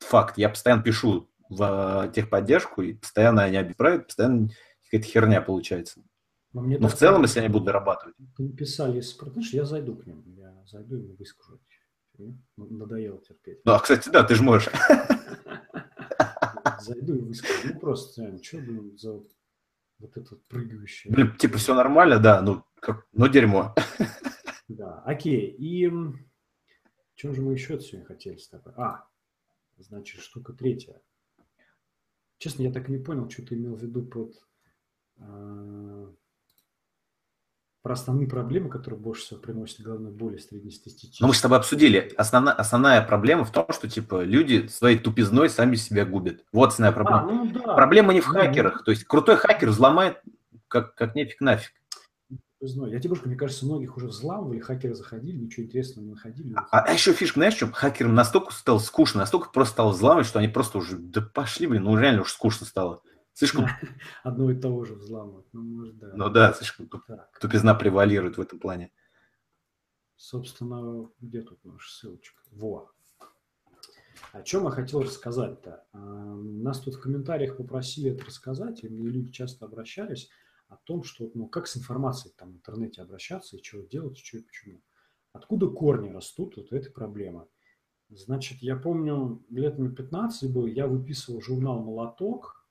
Факт, 0.00 0.38
я 0.38 0.50
постоянно 0.50 0.82
пишу 0.82 1.30
в 1.48 2.10
техподдержку, 2.14 2.82
и 2.82 2.94
постоянно 2.94 3.44
они 3.44 3.56
объявляют, 3.56 4.06
постоянно 4.06 4.50
какая-то 4.84 5.08
херня 5.08 5.40
получается. 5.40 6.02
Но, 6.52 6.60
мне 6.60 6.78
Но 6.78 6.88
в 6.88 6.94
целом, 6.94 7.22
если 7.22 7.40
они 7.40 7.48
будут 7.48 7.66
дорабатывать. 7.66 8.14
Написали, 8.38 9.00
знаешь, 9.00 9.50
я 9.50 9.64
зайду 9.64 9.96
к 9.96 10.06
ним, 10.06 10.22
я 10.36 10.54
зайду 10.66 10.96
и 10.96 11.16
выскажу. 11.16 11.58
Надоело 12.56 13.20
терпеть. 13.20 13.58
Ну, 13.64 13.72
а, 13.72 13.80
кстати, 13.80 14.08
да, 14.08 14.22
ты 14.22 14.36
же 14.36 14.44
можешь. 14.44 14.70
Зайду 16.80 17.16
и 17.16 17.20
выскажу. 17.20 17.72
Ну, 17.72 17.80
просто, 17.80 18.38
что 18.42 18.58
за 18.96 19.20
вот 19.98 20.16
этот 20.16 20.46
прыгающий. 20.46 21.10
Блин, 21.10 21.36
типа 21.36 21.58
все 21.58 21.74
нормально, 21.74 22.18
да, 22.18 22.42
ну, 22.42 22.64
как, 22.80 23.06
ну 23.12 23.28
дерьмо. 23.28 23.74
Да, 24.68 25.02
окей. 25.04 25.54
И 25.58 25.90
чем 27.14 27.34
же 27.34 27.42
мы 27.42 27.52
еще 27.52 27.78
сегодня 27.80 28.06
хотели 28.06 28.36
с 28.36 28.48
тобой? 28.48 28.72
А, 28.76 29.06
значит, 29.76 30.20
штука 30.20 30.52
третья. 30.52 31.00
Честно, 32.38 32.62
я 32.62 32.72
так 32.72 32.88
и 32.88 32.92
не 32.92 32.98
понял, 32.98 33.28
что 33.30 33.44
ты 33.44 33.54
имел 33.54 33.76
в 33.76 33.82
виду 33.82 34.04
под 34.04 34.34
э, 35.18 36.12
про 37.84 37.92
основные 37.92 38.26
проблемы, 38.26 38.70
которые 38.70 38.98
больше 38.98 39.24
всего 39.24 39.40
приносят 39.40 39.82
головную 39.82 40.14
боль 40.14 40.40
среднестатистически. 40.40 41.20
Ну, 41.20 41.28
мы 41.28 41.34
с 41.34 41.40
тобой 41.42 41.58
обсудили. 41.58 42.14
Основная, 42.16 42.54
основная 42.54 43.02
проблема 43.02 43.44
в 43.44 43.52
том, 43.52 43.66
что, 43.68 43.90
типа, 43.90 44.22
люди 44.24 44.68
своей 44.68 44.98
тупизной 44.98 45.50
сами 45.50 45.76
себя 45.76 46.06
губят. 46.06 46.40
Вот 46.50 46.70
основная 46.70 46.92
а, 46.92 46.94
проблема. 46.94 47.20
А, 47.20 47.26
ну, 47.26 47.52
да. 47.52 47.74
Проблема 47.74 48.14
не 48.14 48.22
в 48.22 48.32
да, 48.32 48.40
хакерах. 48.40 48.78
Ну... 48.78 48.84
То 48.84 48.90
есть 48.90 49.04
крутой 49.04 49.36
хакер 49.36 49.68
взломает 49.68 50.22
как, 50.66 50.94
как 50.94 51.14
нефиг 51.14 51.42
нафиг. 51.42 51.72
Я 52.62 52.98
тебе 53.00 53.10
говорю, 53.10 53.20
мне 53.26 53.36
кажется, 53.36 53.66
многих 53.66 53.98
уже 53.98 54.06
взламывали, 54.06 54.60
хакеры 54.60 54.94
заходили, 54.94 55.36
ничего 55.36 55.66
интересного 55.66 56.06
не 56.06 56.12
находили. 56.12 56.54
А, 56.70 56.80
а 56.80 56.90
еще 56.90 57.12
фишка, 57.12 57.40
знаешь, 57.40 57.56
что 57.56 57.70
хакерам 57.70 58.14
настолько 58.14 58.54
стало 58.54 58.78
скучно, 58.78 59.20
настолько 59.20 59.50
просто 59.50 59.74
стало 59.74 59.90
взламывать, 59.90 60.26
что 60.26 60.38
они 60.38 60.48
просто 60.48 60.78
уже, 60.78 60.96
да 60.96 61.20
пошли, 61.20 61.66
блин, 61.66 61.82
ну 61.82 61.98
реально 61.98 62.22
уж 62.22 62.32
скучно 62.32 62.64
стало. 62.64 63.02
Слишком... 63.34 63.66
Одно 64.22 64.50
и 64.50 64.58
того 64.58 64.84
же 64.84 64.94
взламывать. 64.94 65.46
Ну, 65.52 65.62
может, 65.62 65.98
да. 65.98 66.12
Ну 66.14 66.30
да, 66.30 66.52
слишком 66.54 66.88
так. 66.88 67.38
тупизна 67.40 67.74
превалирует 67.74 68.38
в 68.38 68.40
этом 68.40 68.58
плане. 68.58 68.92
Собственно, 70.16 71.10
где 71.20 71.42
тут 71.42 71.62
наша 71.64 71.90
ссылочка? 71.92 72.40
Во. 72.52 72.90
О 74.32 74.42
чем 74.42 74.64
я 74.64 74.70
хотел 74.70 75.02
рассказать-то? 75.02 75.84
А, 75.92 75.98
нас 75.98 76.80
тут 76.80 76.94
в 76.94 77.00
комментариях 77.00 77.56
попросили 77.56 78.12
это 78.12 78.24
рассказать, 78.24 78.84
и 78.84 78.88
мне 78.88 79.08
люди 79.08 79.32
часто 79.32 79.66
обращались 79.66 80.30
о 80.68 80.76
том, 80.76 81.02
что, 81.02 81.30
ну, 81.34 81.48
как 81.48 81.66
с 81.66 81.76
информацией 81.76 82.32
там 82.36 82.52
в 82.52 82.56
интернете 82.56 83.02
обращаться, 83.02 83.56
и 83.56 83.62
что 83.62 83.82
делать, 83.82 84.18
и 84.20 84.24
что 84.24 84.38
и 84.38 84.42
почему. 84.42 84.80
Откуда 85.32 85.66
корни 85.66 86.10
растут, 86.10 86.56
вот 86.56 86.72
эта 86.72 86.90
проблема. 86.92 87.48
Значит, 88.10 88.58
я 88.62 88.76
помню, 88.76 89.44
лет 89.50 89.78
на 89.78 89.90
15 89.90 90.52
был, 90.52 90.66
я 90.66 90.86
выписывал 90.86 91.40
журнал 91.40 91.82
«Молоток», 91.82 92.63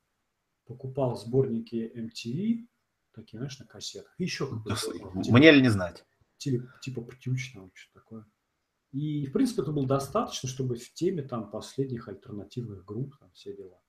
покупал 0.66 1.16
сборники 1.16 1.92
MTV, 1.96 2.68
такие, 3.14 3.38
знаешь, 3.38 3.60
на 3.60 3.66
кассетах. 3.66 4.14
И 4.18 4.24
еще 4.24 4.48
какой-то. 4.50 4.80
Типа, 5.22 5.38
Мне 5.38 5.52
ли 5.52 5.62
не 5.62 5.70
знать? 5.70 6.06
Типа, 6.38 6.68
типа 6.82 7.02
птючного, 7.02 7.70
что 7.74 8.00
такое. 8.00 8.26
И, 8.92 9.26
в 9.26 9.32
принципе, 9.32 9.64
это 9.64 9.72
было 9.72 9.88
достаточно, 9.88 10.48
чтобы 10.48 10.76
в 10.76 10.94
теме 10.94 11.24
там 11.24 11.50
последних 11.50 12.08
альтернативных 12.08 12.86
групп, 12.86 13.18
там 13.18 13.32
все 13.32 13.56
дела. 13.56 13.82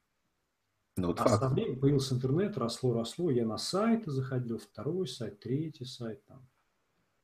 Ну, 0.97 1.09
вот 1.09 1.21
а 1.21 1.25
факт. 1.25 1.43
со 1.43 1.49
временем 1.49 1.81
появился 1.81 2.15
интернет, 2.15 2.57
росло, 2.57 2.95
росло. 2.95 3.31
Я 3.31 3.45
на 3.47 3.59
сайты 3.59 4.11
заходил, 4.11 4.59
второй 4.59 5.09
сайт, 5.09 5.41
третий 5.41 5.85
сайт, 5.85 6.25
там, 6.25 6.49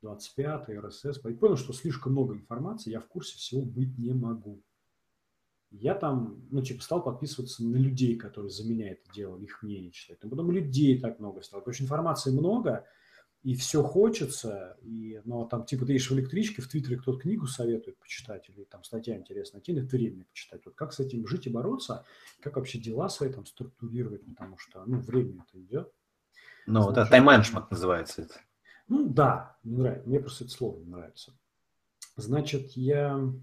25-й, 0.03 0.77
РСС. 0.77 1.25
И 1.25 1.33
понял, 1.33 1.55
что 1.55 1.73
слишком 1.73 2.11
много 2.11 2.35
информации, 2.35 2.91
я 2.91 2.99
в 2.99 3.07
курсе 3.07 3.37
всего 3.37 3.63
быть 3.63 3.97
не 3.97 4.13
могу 4.13 4.61
я 5.71 5.95
там, 5.95 6.45
ну, 6.51 6.61
типа, 6.61 6.83
стал 6.83 7.01
подписываться 7.01 7.63
на 7.63 7.77
людей, 7.77 8.17
которые 8.17 8.51
за 8.51 8.67
меня 8.67 8.91
это 8.91 9.09
делали, 9.13 9.45
их 9.45 9.63
мнение 9.63 9.91
читать. 9.91 10.19
Но 10.21 10.29
потом 10.29 10.51
людей 10.51 10.99
так 10.99 11.19
много 11.19 11.41
стало. 11.41 11.63
Что 11.71 11.83
информации 11.83 12.31
много, 12.31 12.85
и 13.43 13.55
все 13.55 13.81
хочется, 13.81 14.77
и, 14.81 15.21
но 15.23 15.45
там, 15.45 15.65
типа, 15.65 15.85
ты 15.85 15.93
ешь 15.93 16.09
в 16.09 16.13
электричке, 16.13 16.61
в 16.61 16.67
Твиттере 16.67 16.97
кто-то 16.97 17.19
книгу 17.19 17.47
советует 17.47 17.97
почитать, 17.99 18.49
или 18.49 18.65
там 18.65 18.83
статья 18.83 19.17
интересная, 19.17 19.61
тебе 19.61 19.81
нет 19.81 19.91
времени 19.91 20.23
почитать. 20.23 20.61
Вот 20.65 20.75
как 20.75 20.93
с 20.93 20.99
этим 20.99 21.25
жить 21.25 21.47
и 21.47 21.49
бороться, 21.49 22.05
как 22.41 22.57
вообще 22.57 22.77
дела 22.77 23.07
свои 23.09 23.31
там 23.31 23.45
структурировать, 23.45 24.25
потому 24.25 24.57
что, 24.57 24.83
ну, 24.85 24.99
время 24.99 25.45
это 25.47 25.59
идет. 25.59 25.91
Ну, 26.67 26.81
Значит, 26.83 26.95
да, 26.95 27.05
тайм-менеджмент 27.05 27.71
называется 27.71 28.23
это. 28.23 28.35
Ну, 28.87 29.07
да, 29.09 29.57
не 29.63 29.77
нравится. 29.77 30.07
Мне 30.07 30.19
просто 30.19 30.43
это 30.43 30.53
слово 30.53 30.79
не 30.79 30.89
нравится. 30.89 31.33
Значит, 32.17 32.71
я 32.71 33.33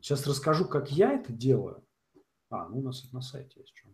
Сейчас 0.00 0.26
расскажу, 0.26 0.66
как 0.66 0.90
я 0.90 1.12
это 1.12 1.32
делаю. 1.32 1.84
А, 2.48 2.68
ну 2.68 2.78
у 2.78 2.82
нас 2.82 3.04
это 3.04 3.14
на 3.14 3.20
сайте 3.20 3.60
есть. 3.60 3.76
Что. 3.76 3.90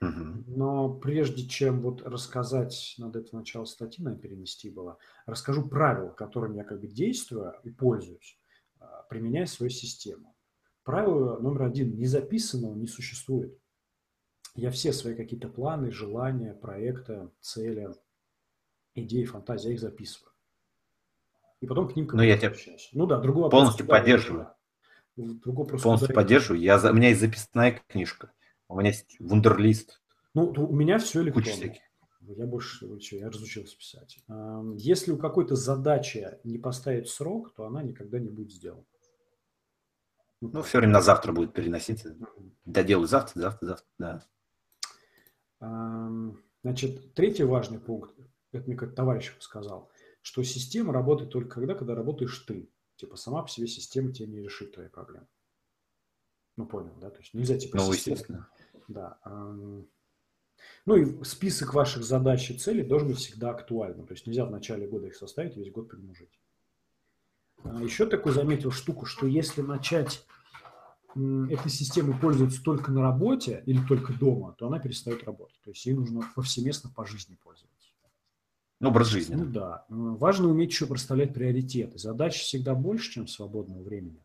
Но 0.00 0.94
прежде 0.94 1.46
чем 1.46 1.80
вот 1.80 2.02
рассказать, 2.02 2.94
надо 2.98 3.20
это 3.20 3.34
начало 3.34 3.64
статьи 3.64 4.04
наверное, 4.04 4.22
перенести 4.22 4.70
было, 4.70 4.98
расскажу 5.24 5.68
правила, 5.68 6.10
которыми 6.10 6.58
я 6.58 6.64
как 6.64 6.80
бы 6.80 6.86
действую 6.86 7.54
и 7.64 7.70
пользуюсь, 7.70 8.38
а, 8.78 9.02
применяя 9.04 9.46
свою 9.46 9.70
систему. 9.70 10.36
Правило 10.82 11.38
номер 11.38 11.64
один. 11.64 11.96
Не 11.96 12.06
записанного 12.06 12.74
не 12.74 12.86
существует. 12.86 13.58
Я 14.54 14.70
все 14.70 14.92
свои 14.92 15.14
какие-то 15.14 15.48
планы, 15.48 15.90
желания, 15.90 16.54
проекты, 16.54 17.30
цели, 17.40 17.88
идеи, 18.94 19.24
фантазии, 19.24 19.68
я 19.68 19.74
их 19.74 19.80
записываю. 19.80 20.32
И 21.60 21.66
потом 21.66 21.88
к 21.88 21.96
ним 21.96 22.08
ну, 22.12 22.22
я 22.22 22.38
тебя 22.38 22.54
ну 22.92 23.06
да, 23.06 23.18
другой 23.18 23.50
полностью 23.50 23.86
поддерживаю. 23.86 24.55
Другой 25.16 25.66
просто 25.66 25.84
Полностью 25.84 26.14
поддерживаю. 26.14 26.60
Я, 26.60 26.78
у 26.78 26.92
меня 26.92 27.08
есть 27.08 27.20
записная 27.20 27.80
книжка. 27.88 28.32
У 28.68 28.78
меня 28.78 28.90
есть 28.90 29.16
вундерлист. 29.18 30.02
Ну, 30.34 30.50
у 30.50 30.74
меня 30.74 30.98
все 30.98 31.22
электронно. 31.22 31.74
Я 32.20 32.46
больше 32.46 32.86
я 33.12 33.28
разучился 33.30 33.78
писать. 33.78 34.18
Если 34.76 35.12
у 35.12 35.16
какой-то 35.16 35.54
задачи 35.54 36.38
не 36.44 36.58
поставить 36.58 37.08
срок, 37.08 37.54
то 37.54 37.66
она 37.66 37.82
никогда 37.82 38.18
не 38.18 38.28
будет 38.28 38.52
сделана. 38.52 38.84
Ну, 40.40 40.50
ну 40.52 40.62
все 40.62 40.78
время 40.78 40.94
на 40.94 41.00
завтра 41.00 41.32
будет 41.32 41.54
переноситься. 41.54 42.16
Доделаю 42.64 43.06
завтра, 43.06 43.40
завтра, 43.40 43.66
завтра, 43.66 43.86
да. 43.98 44.22
Значит, 46.62 47.14
третий 47.14 47.44
важный 47.44 47.78
пункт, 47.78 48.14
это 48.52 48.66
мне 48.66 48.76
как 48.76 48.94
товарищ 48.94 49.32
сказал, 49.38 49.90
что 50.20 50.42
система 50.42 50.92
работает 50.92 51.30
только 51.30 51.54
тогда, 51.54 51.74
когда 51.74 51.94
работаешь 51.94 52.38
ты. 52.40 52.68
Типа 52.96 53.16
сама 53.16 53.42
по 53.42 53.48
себе 53.48 53.66
система 53.66 54.12
тебе 54.12 54.28
не 54.28 54.40
решит 54.40 54.72
твои 54.72 54.88
проблемы. 54.88 55.26
Ну, 56.56 56.66
понял, 56.66 56.94
да? 57.00 57.10
То 57.10 57.18
есть 57.18 57.34
нельзя 57.34 57.58
типа... 57.58 57.76
Ну, 57.76 57.92
естественно. 57.92 58.48
Да. 58.88 59.18
Ну 60.86 60.96
и 60.96 61.24
список 61.24 61.74
ваших 61.74 62.02
задач 62.04 62.50
и 62.50 62.58
целей 62.58 62.82
должен 62.82 63.08
быть 63.08 63.18
всегда 63.18 63.50
актуальным. 63.50 64.06
То 64.06 64.14
есть 64.14 64.26
нельзя 64.26 64.46
в 64.46 64.50
начале 64.50 64.86
года 64.86 65.06
их 65.06 65.16
составить 65.16 65.56
и 65.56 65.60
весь 65.60 65.72
год 65.72 65.90
по 65.90 65.96
нему 65.96 66.14
жить. 66.14 66.40
А 67.64 67.82
еще 67.82 68.06
такую 68.06 68.34
заметил 68.34 68.70
штуку, 68.70 69.04
что 69.06 69.26
если 69.26 69.60
начать 69.60 70.24
этой 71.14 71.70
системой 71.70 72.18
пользуются 72.18 72.62
только 72.62 72.92
на 72.92 73.02
работе 73.02 73.62
или 73.66 73.84
только 73.86 74.12
дома, 74.12 74.54
то 74.58 74.66
она 74.66 74.78
перестает 74.78 75.24
работать. 75.24 75.58
То 75.62 75.70
есть 75.70 75.84
ей 75.86 75.94
нужно 75.94 76.22
повсеместно 76.34 76.90
по 76.94 77.06
жизни 77.06 77.36
пользоваться. 77.42 77.75
Образ 78.80 79.08
жизни. 79.08 79.34
Ну 79.34 79.46
да. 79.46 79.86
Важно 79.88 80.48
уметь 80.48 80.70
еще 80.70 80.86
проставлять 80.86 81.32
приоритеты. 81.32 81.98
Задач 81.98 82.38
всегда 82.40 82.74
больше, 82.74 83.10
чем 83.12 83.26
свободного 83.26 83.82
времени. 83.82 84.22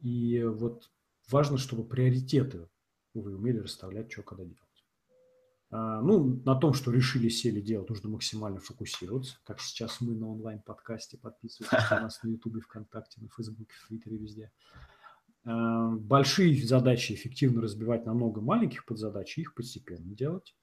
И 0.00 0.42
вот 0.42 0.90
важно, 1.30 1.58
чтобы 1.58 1.84
приоритеты 1.84 2.68
вы 3.14 3.36
умели 3.36 3.58
расставлять, 3.58 4.10
что 4.10 4.22
когда 4.22 4.44
делать. 4.44 4.58
А, 5.70 6.00
ну, 6.02 6.42
на 6.44 6.54
том, 6.54 6.74
что 6.74 6.90
решили, 6.90 7.28
сели 7.28 7.60
делать, 7.60 7.88
нужно 7.88 8.10
максимально 8.10 8.60
фокусироваться, 8.60 9.38
как 9.44 9.60
сейчас 9.60 10.00
мы 10.00 10.14
на 10.14 10.28
онлайн-подкасте, 10.28 11.16
подписывайтесь 11.16 11.90
на 11.90 12.00
нас 12.02 12.22
на 12.22 12.28
Ютубе, 12.28 12.60
ВКонтакте, 12.60 13.20
на 13.20 13.28
Фейсбуке, 13.28 13.72
в 13.74 13.86
Твиттере, 13.88 14.18
везде. 14.18 14.52
А, 15.44 15.90
большие 15.90 16.62
задачи 16.66 17.12
эффективно 17.14 17.62
разбивать 17.62 18.04
на 18.04 18.12
много 18.12 18.40
маленьких 18.40 18.84
подзадач 18.84 19.38
и 19.38 19.42
их 19.42 19.54
постепенно 19.54 20.14
делать. 20.14 20.54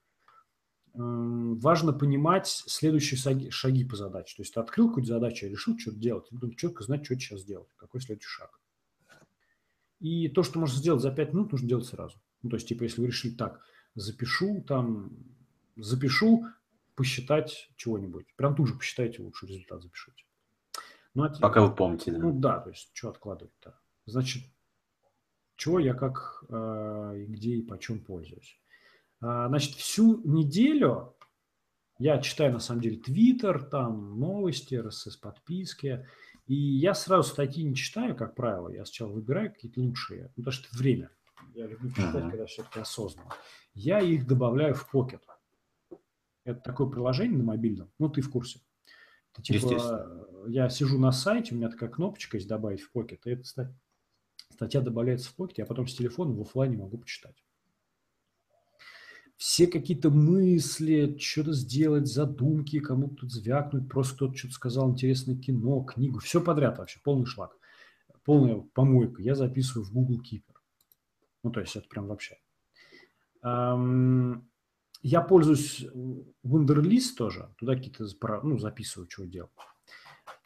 Важно 0.94 1.92
понимать 1.92 2.46
следующие 2.48 3.18
шаги, 3.18 3.50
шаги 3.50 3.84
по 3.84 3.96
задаче. 3.96 4.36
То 4.36 4.42
есть 4.42 4.54
ты 4.54 4.60
открыл 4.60 4.88
какую-то 4.88 5.08
задачу, 5.08 5.46
решил 5.46 5.78
что-то 5.78 5.98
делать, 5.98 6.26
должен 6.30 6.56
четко 6.56 6.82
знать, 6.82 7.04
что 7.04 7.14
сейчас 7.14 7.44
делать, 7.44 7.68
какой 7.76 8.00
следующий 8.00 8.28
шаг. 8.28 8.58
И 10.00 10.28
то, 10.28 10.42
что 10.42 10.58
можно 10.58 10.76
сделать 10.76 11.02
за 11.02 11.10
5 11.10 11.32
минут, 11.32 11.52
нужно 11.52 11.68
делать 11.68 11.86
сразу. 11.86 12.18
Ну, 12.42 12.50
то 12.50 12.56
есть, 12.56 12.68
типа, 12.68 12.84
если 12.84 13.00
вы 13.00 13.08
решили 13.08 13.34
так– 13.34 13.60
запишу 13.94 14.62
там, 14.66 15.10
запишу 15.76 16.46
посчитать 16.94 17.70
чего-нибудь. 17.76 18.26
Прям 18.36 18.54
тут 18.54 18.68
же 18.68 18.74
посчитайте 18.74 19.22
лучше 19.22 19.46
результат 19.46 19.82
запишите. 19.82 20.24
Ну, 21.14 21.24
а 21.24 21.28
Пока 21.40 21.62
вы 21.62 21.74
помните. 21.74 22.12
Да. 22.12 22.18
Ну 22.18 22.38
да, 22.38 22.60
то 22.60 22.70
есть 22.70 22.90
что 22.92 23.08
откладывать-то? 23.08 23.78
Значит, 24.06 24.44
чего 25.56 25.78
я 25.78 25.94
как, 25.94 26.44
э, 26.48 27.24
где 27.28 27.56
и 27.56 27.62
почем 27.62 28.00
пользуюсь. 28.00 28.60
А, 29.20 29.48
значит, 29.48 29.74
всю 29.76 30.22
неделю 30.24 31.16
я 31.98 32.18
читаю, 32.18 32.54
на 32.54 32.60
самом 32.60 32.80
деле, 32.80 32.96
Твиттер, 32.96 33.62
там 33.62 34.18
новости, 34.18 34.74
РСС-подписки, 34.74 36.06
и 36.46 36.54
я 36.54 36.94
сразу 36.94 37.28
статьи 37.28 37.62
не 37.62 37.74
читаю, 37.74 38.16
как 38.16 38.34
правило. 38.34 38.70
Я 38.70 38.86
сначала 38.86 39.12
выбираю 39.12 39.52
какие-то 39.52 39.80
лучшие, 39.80 40.32
ну, 40.36 40.44
потому 40.44 40.52
что 40.52 40.68
это 40.68 40.78
время. 40.78 41.10
Я 41.54 41.66
люблю 41.66 41.90
читать, 41.90 42.14
uh-huh. 42.14 42.30
когда 42.30 42.46
все-таки 42.46 42.80
осознанно 42.80 43.34
я 43.74 44.00
их 44.00 44.26
добавляю 44.26 44.74
в 44.74 44.88
Pocket. 44.92 45.22
Это 46.44 46.60
такое 46.60 46.88
приложение 46.88 47.38
на 47.38 47.44
мобильном, 47.44 47.90
ну 47.98 48.08
ты 48.08 48.22
в 48.22 48.30
курсе. 48.30 48.60
Это, 49.32 49.42
типа, 49.42 50.26
я 50.48 50.68
сижу 50.68 50.98
на 50.98 51.12
сайте, 51.12 51.54
у 51.54 51.58
меня 51.58 51.68
такая 51.68 51.88
кнопочка 51.88 52.36
есть 52.36 52.48
добавить 52.48 52.80
в 52.80 52.90
Pocket, 52.96 53.20
и 53.24 53.30
эта 53.30 53.44
статья 54.50 54.80
добавляется 54.80 55.30
в 55.30 55.38
Pocket, 55.38 55.54
я 55.58 55.66
потом 55.66 55.86
с 55.86 55.94
телефона 55.94 56.32
в 56.32 56.40
офлайне 56.40 56.76
могу 56.76 56.98
почитать. 56.98 57.44
Все 59.40 59.66
какие-то 59.66 60.10
мысли, 60.10 61.16
что-то 61.18 61.54
сделать, 61.54 62.06
задумки, 62.06 62.78
кому-то 62.78 63.22
тут 63.22 63.32
звякнуть, 63.32 63.88
просто 63.88 64.14
кто-то 64.14 64.36
что-то 64.36 64.52
сказал, 64.52 64.90
интересное 64.90 65.34
кино, 65.34 65.82
книгу, 65.82 66.18
все 66.18 66.42
подряд 66.42 66.76
вообще, 66.76 67.00
полный 67.02 67.24
шлак. 67.24 67.56
Полная 68.22 68.56
помойка. 68.74 69.22
Я 69.22 69.34
записываю 69.34 69.86
в 69.86 69.92
Google 69.94 70.20
Keeper. 70.20 70.56
Ну, 71.42 71.50
то 71.52 71.60
есть 71.60 71.74
это 71.74 71.88
прям 71.88 72.08
вообще. 72.08 72.36
Я 73.42 75.22
пользуюсь 75.22 75.86
Wunderlist 76.44 77.16
тоже, 77.16 77.48
туда 77.56 77.76
какие-то 77.76 78.04
ну, 78.42 78.58
записываю, 78.58 79.08
что 79.08 79.24
делать. 79.24 79.52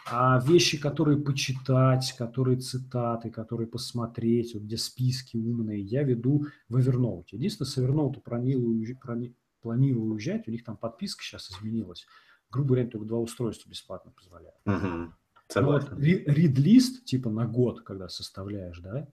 А 0.06 0.38
вещи, 0.40 0.78
которые 0.78 1.18
почитать, 1.18 2.14
которые 2.18 2.58
цитаты, 2.58 3.30
которые 3.30 3.66
посмотреть, 3.66 4.54
вот 4.54 4.64
где 4.64 4.76
списки 4.76 5.36
умные, 5.36 5.80
я 5.80 6.02
веду 6.02 6.46
в 6.68 6.76
Evernote. 6.76 7.26
Единственное, 7.32 7.68
с 7.68 7.78
Evernote 7.78 8.20
планирую, 8.20 8.84
планирую 9.62 10.12
уезжать, 10.12 10.46
у 10.46 10.50
них 10.50 10.62
там 10.64 10.76
подписка 10.76 11.22
сейчас 11.22 11.50
изменилась. 11.50 12.06
Грубо 12.50 12.68
говоря, 12.68 12.86
только 12.88 13.06
два 13.06 13.18
устройства 13.18 13.70
бесплатно 13.70 14.12
позволяют. 14.12 14.60
Угу. 14.66 15.12
Вот, 15.66 15.90
read-лист, 15.92 17.04
типа 17.04 17.30
на 17.30 17.46
год, 17.46 17.82
когда 17.82 18.08
составляешь, 18.08 18.78
да, 18.80 19.08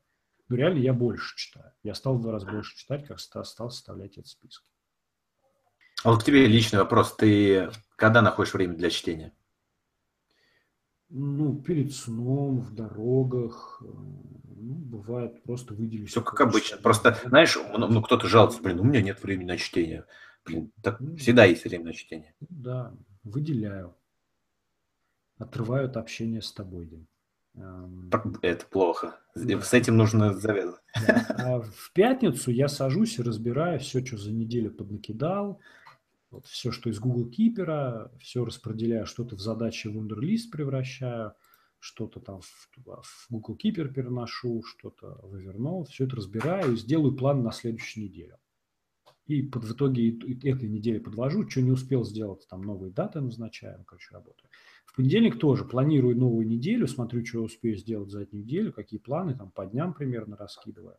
но 0.49 0.56
реально 0.58 0.80
я 0.80 0.93
больше 0.93 1.38
читаю. 1.38 1.71
Я 1.84 1.95
стал 1.95 2.17
в 2.17 2.21
два 2.21 2.34
раза 2.34 2.45
больше 2.51 2.75
читать, 2.75 3.08
как 3.08 3.19
стал 3.19 3.45
составлять 3.45 4.17
эти 4.17 4.27
списки. 4.27 4.65
А 6.04 6.12
вот 6.12 6.21
к 6.21 6.25
тебе 6.25 6.47
личный 6.47 6.80
вопрос. 6.80 7.15
Ты 7.15 7.69
когда 7.95 8.21
находишь 8.21 8.54
время 8.54 8.75
для 8.75 8.89
чтения? 8.89 9.34
Ну, 11.13 11.62
перед 11.62 11.93
сном, 11.93 12.62
в 12.62 12.74
дорогах. 12.74 13.82
Э, 13.84 13.86
ну, 13.86 14.76
бывает, 14.76 15.43
просто 15.43 15.74
выделить. 15.74 16.10
Все 16.10 16.21
как 16.21 16.39
обычно. 16.39 16.78
Просто, 16.78 17.17
знаешь, 17.26 17.58
ну, 17.78 17.88
ну, 17.88 18.02
кто-то 18.02 18.28
жалуется, 18.28 18.62
блин, 18.62 18.80
у 18.80 18.84
меня 18.84 19.02
нет 19.02 19.21
времени 19.21 19.47
на 19.47 19.58
чтение. 19.58 20.06
Блин, 20.45 20.71
так 20.82 21.02
ну, 21.02 21.17
всегда 21.17 21.43
есть 21.45 21.65
время 21.65 21.86
на 21.86 21.93
чтение. 21.93 22.34
Да, 22.39 22.93
выделяю. 23.24 23.93
Отрываю 25.38 25.88
от 25.88 25.97
общения 25.97 26.41
с 26.41 26.54
тобой, 26.54 26.86
Дим. 26.86 27.08
Это 28.41 28.65
плохо. 28.65 29.19
С 29.36 29.74
этим 29.74 29.97
нужно 29.97 30.34
завязывать. 30.34 30.82
Да. 31.06 31.26
А 31.38 31.62
в 31.62 31.91
пятницу 31.93 32.52
я 32.52 32.67
сажусь 32.67 33.19
и 33.19 33.24
разбираю 33.24 33.80
все, 33.80 34.06
что 34.06 34.17
за 34.17 34.32
неделю 34.32 34.71
поднакидал. 34.71 35.60
Вот 36.32 36.48
все, 36.48 36.72
что 36.72 36.89
из 36.89 37.00
Google 37.00 37.30
Keeper, 37.30 38.17
все 38.20 38.46
распределяю, 38.46 39.06
что-то 39.06 39.36
в 39.36 39.41
задачи 39.41 39.88
в 39.88 39.98
Wunderlist 39.98 40.50
превращаю, 40.52 41.34
что-то 41.80 42.20
там 42.22 42.39
в, 42.41 42.70
в 42.78 43.28
Google 43.30 43.58
Keeper 43.58 43.89
переношу, 43.89 44.63
что-то 44.63 45.20
в 45.24 45.36
Evernote. 45.36 45.89
Все 45.89 46.06
это 46.06 46.15
разбираю 46.15 46.74
и 46.74 46.78
сделаю 46.78 47.15
план 47.15 47.44
на 47.44 47.52
следующую 47.52 48.06
неделю. 48.06 48.38
И 49.26 49.44
под, 49.44 49.65
в 49.65 49.74
итоге 49.74 50.17
этой 50.44 50.70
недели 50.70 51.00
подвожу, 51.00 51.48
что 51.50 51.62
не 51.62 51.72
успел 51.72 52.04
сделать, 52.06 52.48
там 52.50 52.62
новые 52.62 52.91
даты 52.91 53.20
назначаю, 53.20 53.78
ну, 53.80 53.84
короче, 53.84 54.10
работаю. 54.12 54.50
В 54.86 54.96
понедельник 54.96 55.39
тоже 55.39 55.65
планирую 55.65 56.17
новую 56.17 56.48
неделю, 56.48 56.88
смотрю, 56.88 57.26
что 57.26 57.44
успею 57.44 57.78
сделать 57.78 58.10
за 58.10 58.22
эту 58.22 58.36
неделю, 58.38 58.74
какие 58.74 59.00
планы, 59.00 59.36
там 59.36 59.52
по 59.52 59.65
дням 59.65 59.94
примерно 59.94 60.38
раскидываю. 60.38 60.98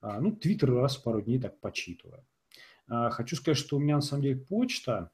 А, 0.00 0.20
ну, 0.20 0.34
Твиттер 0.34 0.72
раз 0.72 0.96
в 0.96 1.02
пару 1.02 1.20
дней 1.22 1.40
так 1.40 1.60
почитываю. 1.60 2.24
А, 2.88 3.10
хочу 3.10 3.36
сказать, 3.36 3.58
что 3.58 3.76
у 3.76 3.80
меня 3.80 3.96
на 3.96 4.02
самом 4.02 4.22
деле 4.22 4.36
почта 4.36 5.10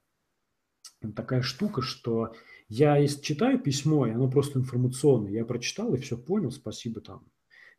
такая 1.17 1.43
штука, 1.43 1.83
что 1.83 2.35
я 2.69 2.97
если 2.97 3.21
читаю 3.21 3.59
письмо, 3.59 4.07
и 4.07 4.13
оно 4.13 4.31
просто 4.31 4.59
информационное, 4.59 5.33
я 5.33 5.45
прочитал 5.45 5.93
и 5.95 5.99
все 5.99 6.17
понял, 6.17 6.51
спасибо 6.51 7.01
там. 7.01 7.27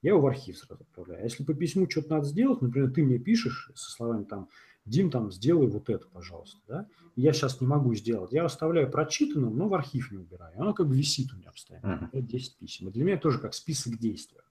Я 0.01 0.11
его 0.11 0.21
в 0.21 0.27
архив 0.27 0.57
сразу 0.57 0.83
отправляю. 0.83 1.21
А 1.21 1.23
если 1.23 1.43
по 1.45 1.53
письму 1.53 1.89
что-то 1.89 2.15
надо 2.15 2.25
сделать, 2.25 2.61
например, 2.61 2.91
ты 2.91 3.03
мне 3.03 3.17
пишешь 3.19 3.71
со 3.73 3.91
словами 3.91 4.25
там 4.25 4.49
Дим, 4.85 5.09
там, 5.09 5.31
сделай 5.31 5.67
вот 5.67 5.89
это, 5.89 6.05
пожалуйста, 6.07 6.59
да, 6.67 6.87
я 7.15 7.31
сейчас 7.31 7.61
не 7.61 7.67
могу 7.67 7.95
сделать. 7.95 8.33
Я 8.33 8.43
оставляю 8.43 8.91
прочитанным, 8.91 9.55
но 9.55 9.69
в 9.69 9.73
архив 9.73 10.11
не 10.11 10.17
убираю. 10.17 10.59
Оно 10.59 10.73
как 10.73 10.89
бы 10.89 10.97
висит 10.97 11.31
у 11.31 11.37
меня 11.37 11.51
постоянно. 11.51 12.09
Uh-huh. 12.13 12.21
10 12.21 12.57
писем. 12.57 12.89
И 12.89 12.91
для 12.91 13.05
меня 13.05 13.17
тоже 13.17 13.39
как 13.39 13.53
список 13.53 13.97
действий. 13.97 14.41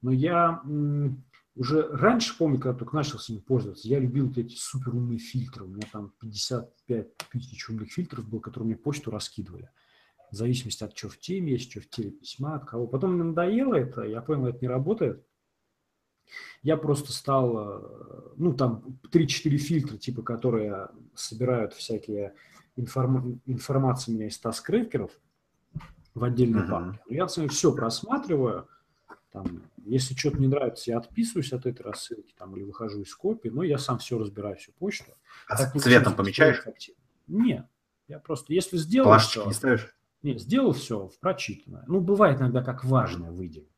Но 0.00 0.10
я 0.10 0.60
м, 0.64 1.22
уже 1.54 1.86
раньше, 1.88 2.36
помню, 2.36 2.58
когда 2.58 2.78
только 2.78 2.96
начал 2.96 3.18
с 3.18 3.28
ним 3.28 3.42
пользоваться, 3.42 3.86
я 3.86 3.98
любил 3.98 4.28
вот 4.28 4.38
эти 4.38 4.54
супер 4.54 4.94
умные 4.94 5.18
фильтры. 5.18 5.64
У 5.64 5.68
меня 5.68 5.86
там 5.92 6.12
55 6.20 7.16
тысяч 7.30 7.68
умных 7.68 7.92
фильтров 7.92 8.26
было, 8.28 8.40
которые 8.40 8.68
мне 8.68 8.76
почту 8.76 9.10
раскидывали. 9.10 9.70
В 10.30 10.36
зависимости 10.36 10.82
от 10.82 10.94
чего 10.94 11.10
в 11.10 11.18
теме 11.18 11.52
есть, 11.52 11.70
что 11.70 11.80
в 11.80 11.88
теле 11.90 12.10
письма, 12.10 12.54
от 12.54 12.64
кого. 12.64 12.86
Потом 12.86 13.14
мне 13.14 13.22
надоело 13.22 13.74
это, 13.74 14.02
я 14.02 14.22
понял, 14.22 14.46
это 14.46 14.58
не 14.62 14.68
работает. 14.68 15.26
Я 16.62 16.78
просто 16.78 17.12
стал, 17.12 17.58
э, 17.58 18.32
ну, 18.36 18.54
там 18.54 18.98
3-4 19.10 19.56
фильтра, 19.58 19.98
типа, 19.98 20.22
которые 20.22 20.88
собирают 21.14 21.74
всякие 21.74 22.34
информ... 22.76 23.42
информацию 23.44 24.14
у 24.14 24.16
меня 24.16 24.28
из 24.28 24.38
таскрекеров 24.38 25.10
в 26.14 26.24
отдельной 26.24 26.62
uh-huh. 26.62 26.70
папке. 26.70 27.00
Я 27.14 27.26
все 27.26 27.74
просматриваю, 27.74 28.68
там, 29.32 29.62
если 29.84 30.14
что-то 30.14 30.38
не 30.38 30.46
нравится, 30.46 30.90
я 30.90 30.98
отписываюсь 30.98 31.52
от 31.52 31.66
этой 31.66 31.82
рассылки 31.82 32.34
там, 32.36 32.54
или 32.56 32.64
выхожу 32.64 33.02
из 33.02 33.14
копии, 33.14 33.48
но 33.48 33.62
я 33.62 33.78
сам 33.78 33.98
все 33.98 34.18
разбираю, 34.18 34.56
всю 34.56 34.72
почту. 34.72 35.12
А 35.48 35.56
так, 35.56 35.80
цветом 35.80 36.14
помечаешь? 36.14 36.62
Нет, 37.26 37.66
я 38.08 38.18
просто, 38.18 38.52
если 38.52 38.76
сделал 38.76 39.06
Плашечки 39.06 39.38
все... 39.38 39.46
не 39.46 39.54
ставишь? 39.54 39.96
Нет, 40.22 40.40
сделал 40.40 40.72
все 40.72 41.08
в 41.08 41.18
прочитанное. 41.18 41.84
Ну, 41.88 42.00
бывает 42.00 42.40
иногда 42.40 42.62
как 42.62 42.84
важное 42.84 43.30
выделить 43.30 43.72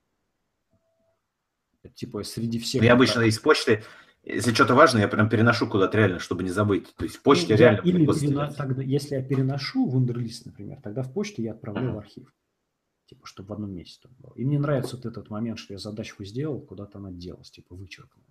типа 1.95 2.23
среди 2.23 2.59
всех. 2.59 2.83
Я 2.83 2.95
обычно 2.95 3.23
из 3.23 3.39
почты, 3.39 3.83
если 4.23 4.55
что-то 4.55 4.75
важное, 4.75 5.03
я 5.03 5.09
прям 5.09 5.29
переношу 5.29 5.69
куда-то 5.69 5.99
реально, 5.99 6.19
чтобы 6.19 6.43
не 6.43 6.51
забыть. 6.51 6.95
То 6.97 7.05
есть 7.05 7.17
в 7.17 7.23
почте 7.23 7.55
ну, 7.55 7.59
реально... 7.59 7.81
Или 7.83 8.07
перено... 8.07 8.53
тогда, 8.53 8.83
если 8.83 9.17
я 9.17 9.23
переношу 9.23 9.89
в 9.89 9.97
Wunderlist, 9.97 10.43
например, 10.47 10.81
тогда 10.83 11.03
в 11.03 11.13
почту 11.13 11.43
я 11.43 11.53
отправляю 11.53 11.95
в 11.95 11.99
архив. 11.99 12.33
Типа, 13.07 13.27
чтобы 13.27 13.51
в 13.51 13.53
одном 13.53 13.73
месте 13.73 14.09
было. 14.19 14.33
И 14.35 14.45
мне 14.45 14.59
нравится 14.59 14.97
вот 14.97 15.05
этот 15.05 15.29
момент, 15.29 15.59
что 15.59 15.75
я 15.75 15.79
задачку 15.79 16.25
сделал, 16.25 16.61
куда-то 16.61 16.99
она 16.99 17.11
делась, 17.11 17.51
типа 17.51 17.75
вычеркнула. 17.75 18.25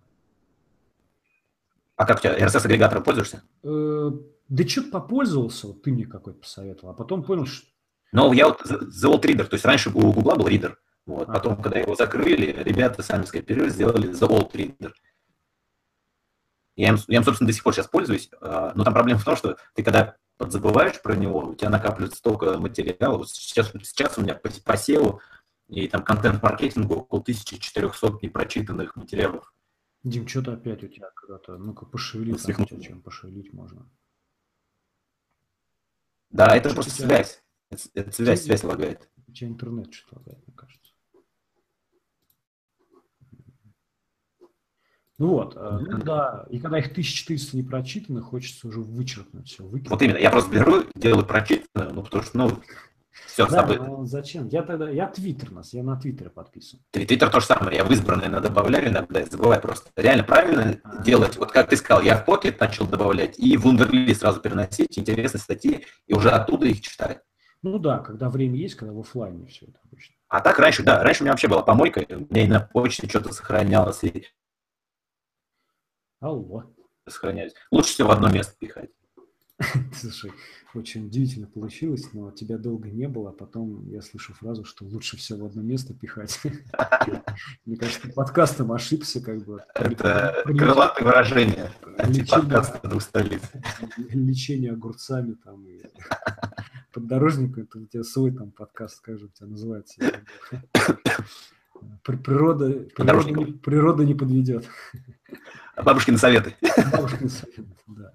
А 1.96 2.06
как 2.06 2.18
у 2.18 2.20
тебя 2.22 2.36
RSS-агрегатором 2.36 3.04
пользуешься? 3.04 3.42
Э, 3.62 4.10
да 4.48 4.68
что-то 4.68 4.90
попользовался, 4.90 5.68
вот 5.68 5.82
ты 5.82 5.92
мне 5.92 6.06
какой-то 6.06 6.40
посоветовал, 6.40 6.90
а 6.90 6.94
потом 6.94 7.22
понял, 7.22 7.46
что... 7.46 7.68
Ну, 8.10 8.32
я 8.32 8.48
вот 8.48 8.62
The 8.62 9.10
Old 9.10 9.22
Reader, 9.22 9.44
то 9.44 9.54
есть 9.54 9.64
раньше 9.64 9.90
у 9.90 10.12
Гугла 10.12 10.34
был 10.34 10.48
Reader, 10.48 10.74
Вот. 11.06 11.28
Потом, 11.28 11.60
когда 11.62 11.78
его 11.78 11.94
закрыли, 11.94 12.62
ребята 12.64 13.02
сами 13.02 13.24
скопировали, 13.24 13.70
сделали 13.70 14.10
The 14.10 14.28
Old 14.28 14.52
Reader. 14.52 14.92
Я 16.76 16.88
им, 16.88 16.98
я 17.06 17.18
им, 17.18 17.24
собственно, 17.24 17.46
до 17.46 17.52
сих 17.52 17.62
пор 17.62 17.74
сейчас 17.74 17.86
пользуюсь, 17.86 18.28
а, 18.40 18.72
но 18.74 18.82
там 18.82 18.92
проблема 18.92 19.20
в 19.20 19.24
том, 19.24 19.36
что 19.36 19.56
ты 19.74 19.84
когда 19.84 20.16
забываешь 20.38 21.00
про 21.00 21.14
него, 21.14 21.40
у 21.40 21.54
тебя 21.54 21.70
накапливается 21.70 22.18
столько 22.18 22.58
материала. 22.58 23.18
Вот 23.18 23.30
сейчас, 23.30 23.72
сейчас 23.82 24.18
у 24.18 24.22
меня 24.22 24.34
по, 24.34 24.48
по 24.48 24.72
SEO 24.72 25.20
и 25.68 25.88
там 25.88 26.04
контент-маркетингу 26.04 26.94
около 26.96 27.20
1400 27.20 28.18
непрочитанных 28.22 28.96
материалов. 28.96 29.52
Дим, 30.02 30.28
что-то 30.28 30.52
опять 30.52 30.84
у 30.84 30.88
тебя 30.88 31.10
когда-то, 31.14 31.56
ну-ка 31.56 31.86
пошевелить, 31.86 32.42
там, 32.42 32.66
тебя, 32.66 32.80
чем 32.80 33.00
пошевелить 33.00 33.52
можно. 33.52 33.88
Да, 36.30 36.54
это 36.54 36.74
просто 36.74 36.94
тебя... 36.94 37.06
связь. 37.06 37.42
Это, 37.70 37.82
это 37.94 38.12
связь, 38.12 38.42
связь 38.42 38.64
лагает. 38.64 39.08
У 39.26 39.32
тебя 39.32 39.48
интернет 39.48 39.94
что-то 39.94 40.18
лагает, 40.18 40.46
мне 40.46 40.54
кажется. 40.54 40.83
Ну 45.18 45.28
вот, 45.28 45.54
э, 45.56 45.78
ну 45.80 45.98
да, 45.98 46.44
и 46.50 46.58
когда 46.58 46.78
их 46.78 46.86
1400 46.86 47.56
не 47.56 47.62
прочитаны, 47.62 48.20
хочется 48.20 48.66
уже 48.66 48.80
вычеркнуть 48.80 49.48
все. 49.48 49.62
Выкинуть. 49.62 49.90
Вот 49.90 50.02
именно, 50.02 50.16
я 50.16 50.30
просто 50.30 50.50
беру, 50.50 50.82
делаю 50.96 51.24
прочитанное, 51.24 51.90
ну 51.90 52.02
потому 52.02 52.24
что, 52.24 52.36
ну, 52.36 52.50
все, 53.26 53.46
да, 53.46 53.62
забыто. 53.62 53.84
Ну, 53.84 54.06
зачем? 54.06 54.48
Я 54.48 54.62
тогда, 54.62 54.90
я 54.90 55.06
твиттер 55.06 55.52
нас, 55.52 55.72
я 55.72 55.84
на 55.84 55.96
твиттере 55.96 56.30
подписан. 56.30 56.80
Твиттер 56.90 57.30
то 57.30 57.38
же 57.38 57.46
самое, 57.46 57.76
я 57.76 57.84
в 57.84 57.92
избранное 57.92 58.28
на 58.28 58.40
добавляю 58.40 58.88
иногда, 58.88 59.20
я 59.20 59.26
забываю 59.26 59.60
просто. 59.60 59.90
Реально 59.96 60.24
правильно 60.24 60.62
а 60.62 60.88
-а 60.88 61.00
-а. 61.00 61.04
делать, 61.04 61.36
вот 61.36 61.52
как 61.52 61.68
ты 61.68 61.76
сказал, 61.76 62.02
я 62.02 62.16
в 62.16 62.24
покет 62.24 62.58
начал 62.58 62.86
добавлять 62.86 63.38
и 63.38 63.56
в 63.56 63.66
Wunderly 63.66 64.14
сразу 64.14 64.40
переносить 64.40 64.98
интересные 64.98 65.40
статьи 65.40 65.86
и 66.08 66.14
уже 66.14 66.30
оттуда 66.30 66.66
их 66.66 66.80
читать. 66.80 67.20
Ну 67.62 67.78
да, 67.78 67.98
когда 67.98 68.28
время 68.28 68.56
есть, 68.56 68.74
когда 68.74 68.92
в 68.92 68.98
офлайне 68.98 69.46
все 69.46 69.66
это 69.66 69.78
обычно. 69.84 70.14
А 70.28 70.40
так 70.40 70.58
раньше, 70.58 70.82
да, 70.82 71.02
раньше 71.02 71.22
у 71.22 71.24
меня 71.24 71.32
вообще 71.32 71.48
была 71.48 71.62
помойка, 71.62 72.04
у 72.08 72.32
меня 72.32 72.44
и 72.44 72.48
на 72.48 72.60
почте 72.60 73.08
что-то 73.08 73.32
сохранялось, 73.32 74.02
и 74.02 74.26
Алло. 76.24 76.64
Сохранять. 77.06 77.54
Лучше 77.70 77.90
всего 77.90 78.08
в 78.08 78.12
одно 78.12 78.30
место 78.30 78.54
пихать. 78.58 78.88
Слушай, 79.92 80.32
очень 80.72 81.04
удивительно 81.04 81.46
получилось, 81.46 82.14
но 82.14 82.30
тебя 82.30 82.56
долго 82.56 82.88
не 82.88 83.08
было, 83.08 83.28
а 83.28 83.32
потом 83.34 83.86
я 83.90 84.00
слышу 84.00 84.32
фразу, 84.32 84.64
что 84.64 84.86
лучше 84.86 85.18
все 85.18 85.36
в 85.36 85.44
одно 85.44 85.60
место 85.60 85.92
пихать. 85.92 86.40
Мне 87.66 87.76
кажется, 87.76 88.08
подкастом 88.08 88.72
ошибся, 88.72 89.20
как 89.20 89.44
бы. 89.44 89.64
Это 89.74 90.42
крылатое 90.46 91.04
выражение. 91.04 91.70
Подкаст 92.30 92.80
двух 92.82 93.02
столиц. 93.02 93.42
Лечение 93.98 94.72
огурцами 94.72 95.34
там 95.34 95.68
и 95.68 95.82
поддорожнику, 96.90 97.60
это 97.60 97.80
у 97.80 97.84
тебя 97.84 98.02
свой 98.02 98.32
там 98.32 98.50
подкаст, 98.50 99.02
как 99.02 99.18
же 99.18 99.26
у 99.26 99.28
тебя 99.28 99.48
называется? 99.48 100.00
Природа, 102.02 102.70
природа, 102.96 103.52
природа 103.62 104.04
не 104.04 104.14
подведет. 104.14 104.66
Бабушкины 105.76 106.18
советы. 106.18 106.54
Бабушкины 106.92 107.28
советы, 107.28 107.66
да. 107.86 108.12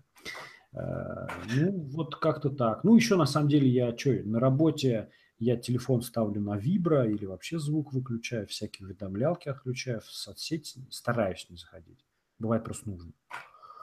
Э, 0.73 1.27
ну, 1.55 1.71
вот 1.91 2.15
как-то 2.15 2.49
так. 2.49 2.83
Ну, 2.83 2.95
еще 2.95 3.15
на 3.15 3.25
самом 3.25 3.49
деле 3.49 3.67
я 3.67 3.95
что, 3.97 4.11
на 4.23 4.39
работе 4.39 5.09
я 5.39 5.57
телефон 5.57 6.01
ставлю 6.01 6.41
на 6.41 6.57
вибро 6.57 7.09
или 7.09 7.25
вообще 7.25 7.59
звук 7.59 7.93
выключаю, 7.93 8.47
всякие 8.47 8.87
уведомлялки 8.87 9.49
отключаю, 9.49 10.01
в 10.01 10.05
соцсети 10.05 10.79
стараюсь 10.89 11.47
не 11.49 11.57
заходить. 11.57 12.05
Бывает 12.39 12.63
просто 12.63 12.89
нужно. 12.89 13.11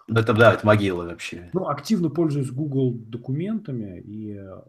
Ну, 0.06 0.20
это 0.20 0.32
да, 0.34 0.54
это 0.54 0.66
могила 0.66 1.04
вообще. 1.04 1.50
Ну, 1.52 1.66
активно 1.66 2.10
пользуюсь 2.10 2.50
Google 2.50 2.92
документами 2.92 4.00
и 4.00 4.36
э, 4.36 4.60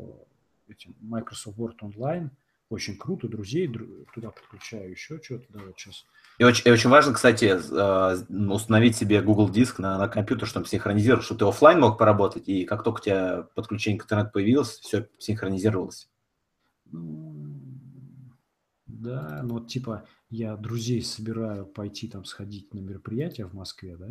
этим 0.67 0.95
Microsoft 0.99 1.57
Word 1.57 1.79
Online– 1.81 2.29
очень 2.69 2.97
круто, 2.97 3.27
друзей 3.27 3.71
туда 4.13 4.31
подключаю, 4.31 4.91
еще 4.91 5.21
что-то, 5.21 5.45
да, 5.49 5.59
вот 5.65 5.79
сейчас. 5.79 6.05
И 6.37 6.43
очень, 6.43 6.67
и 6.67 6.71
очень 6.71 6.91
важно, 6.91 7.13
кстати, 7.13 7.45
э, 7.45 8.51
установить 8.51 8.95
себе 8.95 9.21
Google 9.21 9.49
Диск 9.49 9.79
на, 9.79 9.97
на 9.97 10.07
компьютер, 10.07 10.47
чтобы 10.47 10.67
синхронизировать, 10.67 11.25
чтобы 11.25 11.39
ты 11.39 11.45
офлайн 11.45 11.79
мог 11.79 11.97
поработать, 11.97 12.47
и 12.47 12.63
как 12.63 12.83
только 12.83 12.99
у 12.99 13.03
тебя 13.03 13.47
подключение 13.55 13.99
к 13.99 14.03
интернету 14.03 14.31
появилось, 14.33 14.69
все 14.79 15.09
синхронизировалось. 15.17 16.09
Да, 18.85 19.41
ну 19.43 19.55
вот 19.55 19.67
типа 19.67 20.05
я 20.29 20.55
друзей 20.55 21.01
собираю 21.01 21.65
пойти 21.65 22.07
там 22.07 22.23
сходить 22.23 22.73
на 22.73 22.79
мероприятие 22.79 23.47
в 23.47 23.53
Москве, 23.53 23.97
да? 23.97 24.09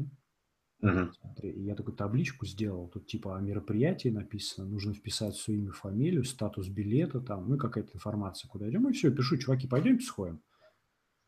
Угу. 0.82 1.12
Смотри, 1.20 1.62
я 1.62 1.74
такую 1.74 1.96
табличку 1.96 2.44
сделал, 2.44 2.88
тут 2.88 3.06
типа 3.06 3.36
о 3.36 3.40
мероприятии 3.40 4.08
написано, 4.08 4.66
нужно 4.66 4.94
вписать 4.94 5.36
свое 5.36 5.60
имя, 5.60 5.72
фамилию, 5.72 6.24
статус 6.24 6.68
билета, 6.68 7.20
там, 7.20 7.48
ну 7.48 7.56
какая-то 7.56 7.92
информация, 7.94 8.48
куда 8.48 8.68
идем, 8.68 8.88
и 8.88 8.92
все, 8.92 9.10
пишу, 9.10 9.38
чуваки, 9.38 9.66
пойдемте 9.66 10.04
сходим. 10.04 10.42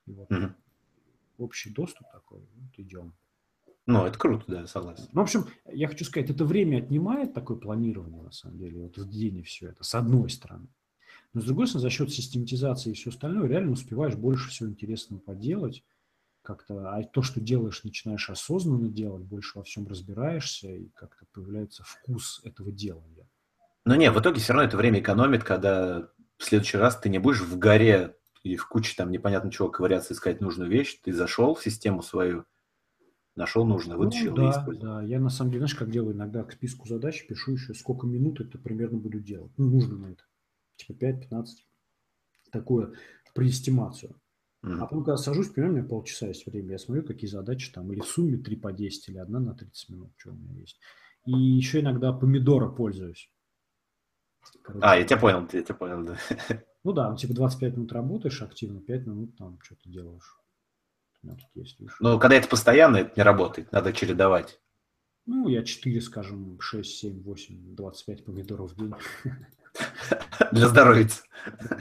И 0.06 0.12
вот 0.12 0.30
угу. 0.30 0.52
Общий 1.38 1.70
доступ 1.70 2.06
такой, 2.12 2.40
вот 2.40 2.78
идем. 2.78 3.14
Ну, 3.86 4.04
это 4.04 4.18
круто, 4.18 4.44
да, 4.48 4.66
согласен. 4.66 5.08
Ну, 5.12 5.20
в 5.20 5.24
общем, 5.24 5.46
я 5.72 5.88
хочу 5.88 6.04
сказать, 6.04 6.28
это 6.28 6.44
время 6.44 6.78
отнимает 6.78 7.32
такое 7.32 7.56
планирование, 7.56 8.22
на 8.22 8.32
самом 8.32 8.58
деле, 8.58 8.80
вот 8.80 8.98
в 8.98 9.08
день 9.08 9.38
и 9.38 9.42
все 9.42 9.68
это, 9.68 9.82
с 9.82 9.94
одной 9.94 10.28
стороны. 10.28 10.68
Но 11.32 11.40
с 11.40 11.44
другой 11.44 11.66
стороны, 11.66 11.88
за 11.88 11.90
счет 11.90 12.12
систематизации 12.12 12.90
и 12.90 12.94
все 12.94 13.10
остальное, 13.10 13.48
реально 13.48 13.72
успеваешь 13.72 14.14
больше 14.14 14.50
всего 14.50 14.68
интересного 14.68 15.20
поделать 15.20 15.84
как-то, 16.42 16.94
а 16.94 17.02
то, 17.02 17.22
что 17.22 17.40
делаешь, 17.40 17.84
начинаешь 17.84 18.28
осознанно 18.30 18.88
делать, 18.88 19.22
больше 19.22 19.58
во 19.58 19.64
всем 19.64 19.86
разбираешься, 19.86 20.68
и 20.68 20.88
как-то 20.90 21.26
появляется 21.32 21.82
вкус 21.84 22.40
этого 22.44 22.72
делания. 22.72 23.28
Но 23.84 23.94
не, 23.94 24.10
в 24.10 24.20
итоге 24.20 24.40
все 24.40 24.52
равно 24.52 24.68
это 24.68 24.76
время 24.76 25.00
экономит, 25.00 25.44
когда 25.44 26.10
в 26.36 26.44
следующий 26.44 26.76
раз 26.76 26.98
ты 26.98 27.08
не 27.08 27.18
будешь 27.18 27.40
в 27.40 27.58
горе 27.58 28.16
и 28.42 28.56
в 28.56 28.68
куче 28.68 28.94
там 28.96 29.10
непонятно 29.10 29.50
чего 29.50 29.68
ковыряться, 29.68 30.14
искать 30.14 30.40
нужную 30.40 30.70
вещь, 30.70 31.00
ты 31.02 31.12
зашел 31.12 31.54
в 31.54 31.62
систему 31.62 32.02
свою, 32.02 32.44
нашел 33.34 33.64
нужное, 33.64 33.96
ну 33.96 34.04
вытащил 34.04 34.30
ну, 34.30 34.36
да, 34.36 34.46
и 34.46 34.50
использовал. 34.50 34.94
Да, 34.96 35.02
я 35.02 35.20
на 35.20 35.30
самом 35.30 35.50
деле, 35.50 35.60
знаешь, 35.60 35.74
как 35.74 35.90
делаю 35.90 36.14
иногда 36.14 36.44
к 36.44 36.52
списку 36.52 36.88
задач, 36.88 37.26
пишу 37.26 37.52
еще, 37.52 37.74
сколько 37.74 38.06
минут 38.06 38.40
это 38.40 38.58
примерно 38.58 38.98
буду 38.98 39.20
делать. 39.20 39.52
Ну, 39.56 39.70
нужно 39.70 39.96
на 39.96 40.06
это. 40.12 40.24
Типа 40.76 40.92
5-15. 41.04 41.46
Такое 42.50 42.92
при 43.34 43.48
эстимацию. 43.48 44.16
Mm. 44.64 44.78
А 44.78 44.86
потом, 44.86 45.04
когда 45.04 45.16
сажусь, 45.16 45.48
примерно 45.48 45.76
у 45.76 45.78
меня 45.78 45.88
полчаса 45.88 46.26
есть 46.26 46.44
время, 46.46 46.72
я 46.72 46.78
смотрю, 46.78 47.04
какие 47.04 47.30
задачи 47.30 47.70
там, 47.72 47.92
или 47.92 48.00
в 48.00 48.06
сумме 48.06 48.36
3 48.36 48.56
по 48.56 48.72
10, 48.72 49.08
или 49.08 49.18
одна 49.18 49.38
на 49.38 49.54
30 49.54 49.90
минут, 49.90 50.12
что 50.16 50.30
у 50.30 50.34
меня 50.34 50.54
есть. 50.54 50.80
И 51.24 51.32
еще 51.32 51.80
иногда 51.80 52.12
помидора 52.12 52.68
пользуюсь. 52.68 53.30
А, 54.80 54.96
я 54.96 55.04
тебя 55.04 55.18
понял, 55.18 55.48
я 55.52 55.62
тебя 55.62 55.74
понял, 55.74 56.04
да. 56.04 56.16
Ну 56.84 56.92
да, 56.92 57.14
типа 57.16 57.34
25 57.34 57.76
минут 57.76 57.92
работаешь 57.92 58.40
активно, 58.40 58.80
5 58.80 59.06
минут 59.06 59.36
там 59.36 59.58
что-то 59.62 59.88
делаешь. 59.90 60.40
Есть. 61.54 61.78
Ну, 62.00 62.18
когда 62.18 62.36
это 62.36 62.48
постоянно, 62.48 62.98
это 62.98 63.12
не 63.16 63.22
работает, 63.22 63.72
надо 63.72 63.92
чередовать. 63.92 64.60
Ну, 65.26 65.48
я 65.48 65.62
4, 65.62 66.00
скажем, 66.00 66.58
6, 66.60 66.90
7, 66.90 67.22
8, 67.22 67.76
25 67.76 68.24
помидоров 68.24 68.72
в 68.72 68.76
день. 68.76 68.94
Для 70.52 70.68
здоровья. 70.68 71.06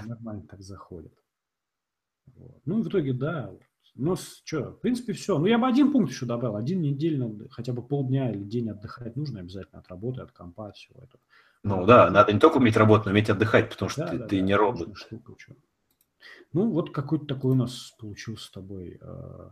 Нормально 0.05 0.43
так 0.49 0.61
заходит. 0.61 1.13
Вот. 2.35 2.61
Ну, 2.65 2.83
в 2.83 2.89
итоге, 2.89 3.13
да. 3.13 3.51
Ну, 3.95 4.15
что, 4.15 4.71
в 4.71 4.81
принципе, 4.81 5.13
все. 5.13 5.39
Ну, 5.39 5.45
я 5.45 5.57
бы 5.57 5.67
один 5.67 5.91
пункт 5.93 6.11
еще 6.11 6.25
добавил. 6.25 6.57
Один 6.57 6.81
недельно, 6.81 7.47
хотя 7.49 7.71
бы 7.71 7.81
полдня 7.81 8.31
или 8.31 8.43
день 8.43 8.69
отдыхать 8.69 9.15
нужно 9.15 9.39
обязательно 9.39 9.79
от 9.79 9.87
работы, 9.87 10.21
от 10.21 10.31
компа, 10.33 10.67
от 10.67 10.75
всего 10.75 11.01
этого. 11.01 11.21
Ну, 11.67 11.85
да, 11.85 12.09
надо 12.09 12.33
не 12.33 12.39
только 12.39 12.57
уметь 12.57 12.77
работать, 12.77 13.05
но 13.05 13.11
уметь 13.11 13.29
отдыхать, 13.29 13.69
потому 13.69 13.89
что 13.89 14.01
да, 14.01 14.07
ты, 14.07 14.17
да, 14.17 14.27
ты 14.27 14.39
да, 14.39 14.41
не 14.41 14.55
робот. 14.55 14.97
Штука, 14.97 15.33
что. 15.37 15.55
Ну, 16.53 16.71
вот 16.71 16.93
какой-то 16.93 17.25
такой 17.25 17.51
у 17.51 17.55
нас 17.55 17.93
получился 17.99 18.45
с 18.45 18.51
тобой... 18.51 18.99
Э... 19.01 19.49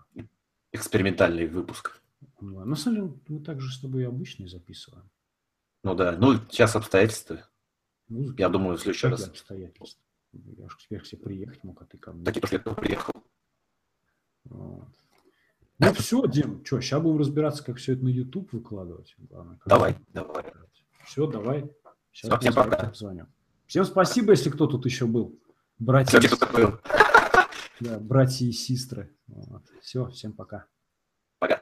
Экспериментальный 0.72 1.48
выпуск. 1.48 2.02
Ну, 2.40 2.66
на 2.66 2.76
самом 2.76 2.96
деле, 2.96 3.20
мы 3.28 3.40
также 3.42 3.72
с 3.72 3.80
тобой 3.80 4.08
обычный 4.08 4.48
записываем. 4.48 5.10
Ну 5.84 5.94
да, 5.94 6.14
ну 6.14 6.36
сейчас 6.50 6.76
обстоятельства. 6.76 7.48
Ну, 8.08 8.34
я 8.38 8.50
думаю, 8.50 8.78
в 8.78 8.82
следующий 8.82 9.08
раз. 9.08 9.28
обстоятельства? 9.28 10.02
Я 10.32 10.68
же 10.68 10.76
к 10.76 10.80
тебе 10.80 11.00
все 11.00 11.18
приехать 11.18 11.64
мог, 11.64 11.82
а 11.82 11.86
ты 11.86 11.98
ко 11.98 12.12
мне. 12.12 12.26
Так 12.26 12.38
и 12.38 12.58
то, 12.58 12.74
приехал. 12.74 13.14
Вот. 14.46 14.88
Ну 15.78 15.94
все, 15.94 16.26
Дим, 16.28 16.64
что, 16.66 16.80
сейчас 16.80 17.02
будем 17.02 17.20
разбираться, 17.20 17.64
как 17.64 17.78
все 17.78 17.94
это 17.94 18.04
на 18.06 18.10
YouTube 18.10 18.52
выкладывать. 18.54 19.14
Главное, 19.18 19.60
давай, 19.66 19.98
давай. 20.14 20.46
Все, 21.06 21.28
давай. 21.28 21.70
Сейчас 22.16 22.40
всем 22.40 22.54
пока. 22.54 22.88
Позвоню. 22.88 23.28
Всем 23.68 23.84
спасибо, 23.84 24.32
если 24.32 24.50
кто 24.50 24.68
тут 24.68 24.86
еще 24.86 25.06
был. 25.06 25.38
Братья. 25.80 26.20
Все, 26.20 26.36
кто 26.36 26.48
был. 26.48 26.80
Да, 27.82 28.00
братья 28.00 28.46
и 28.46 28.54
сестры. 28.54 29.14
Вот. 29.28 29.64
Все, 29.82 30.08
всем 30.08 30.32
пока. 30.32 30.66
Пока. 31.40 31.62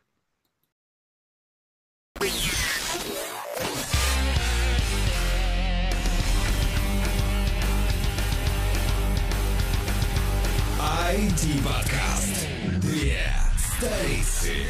IT-подкаст. 11.16 12.47
Две 12.80 13.24
столицы. 13.58 14.68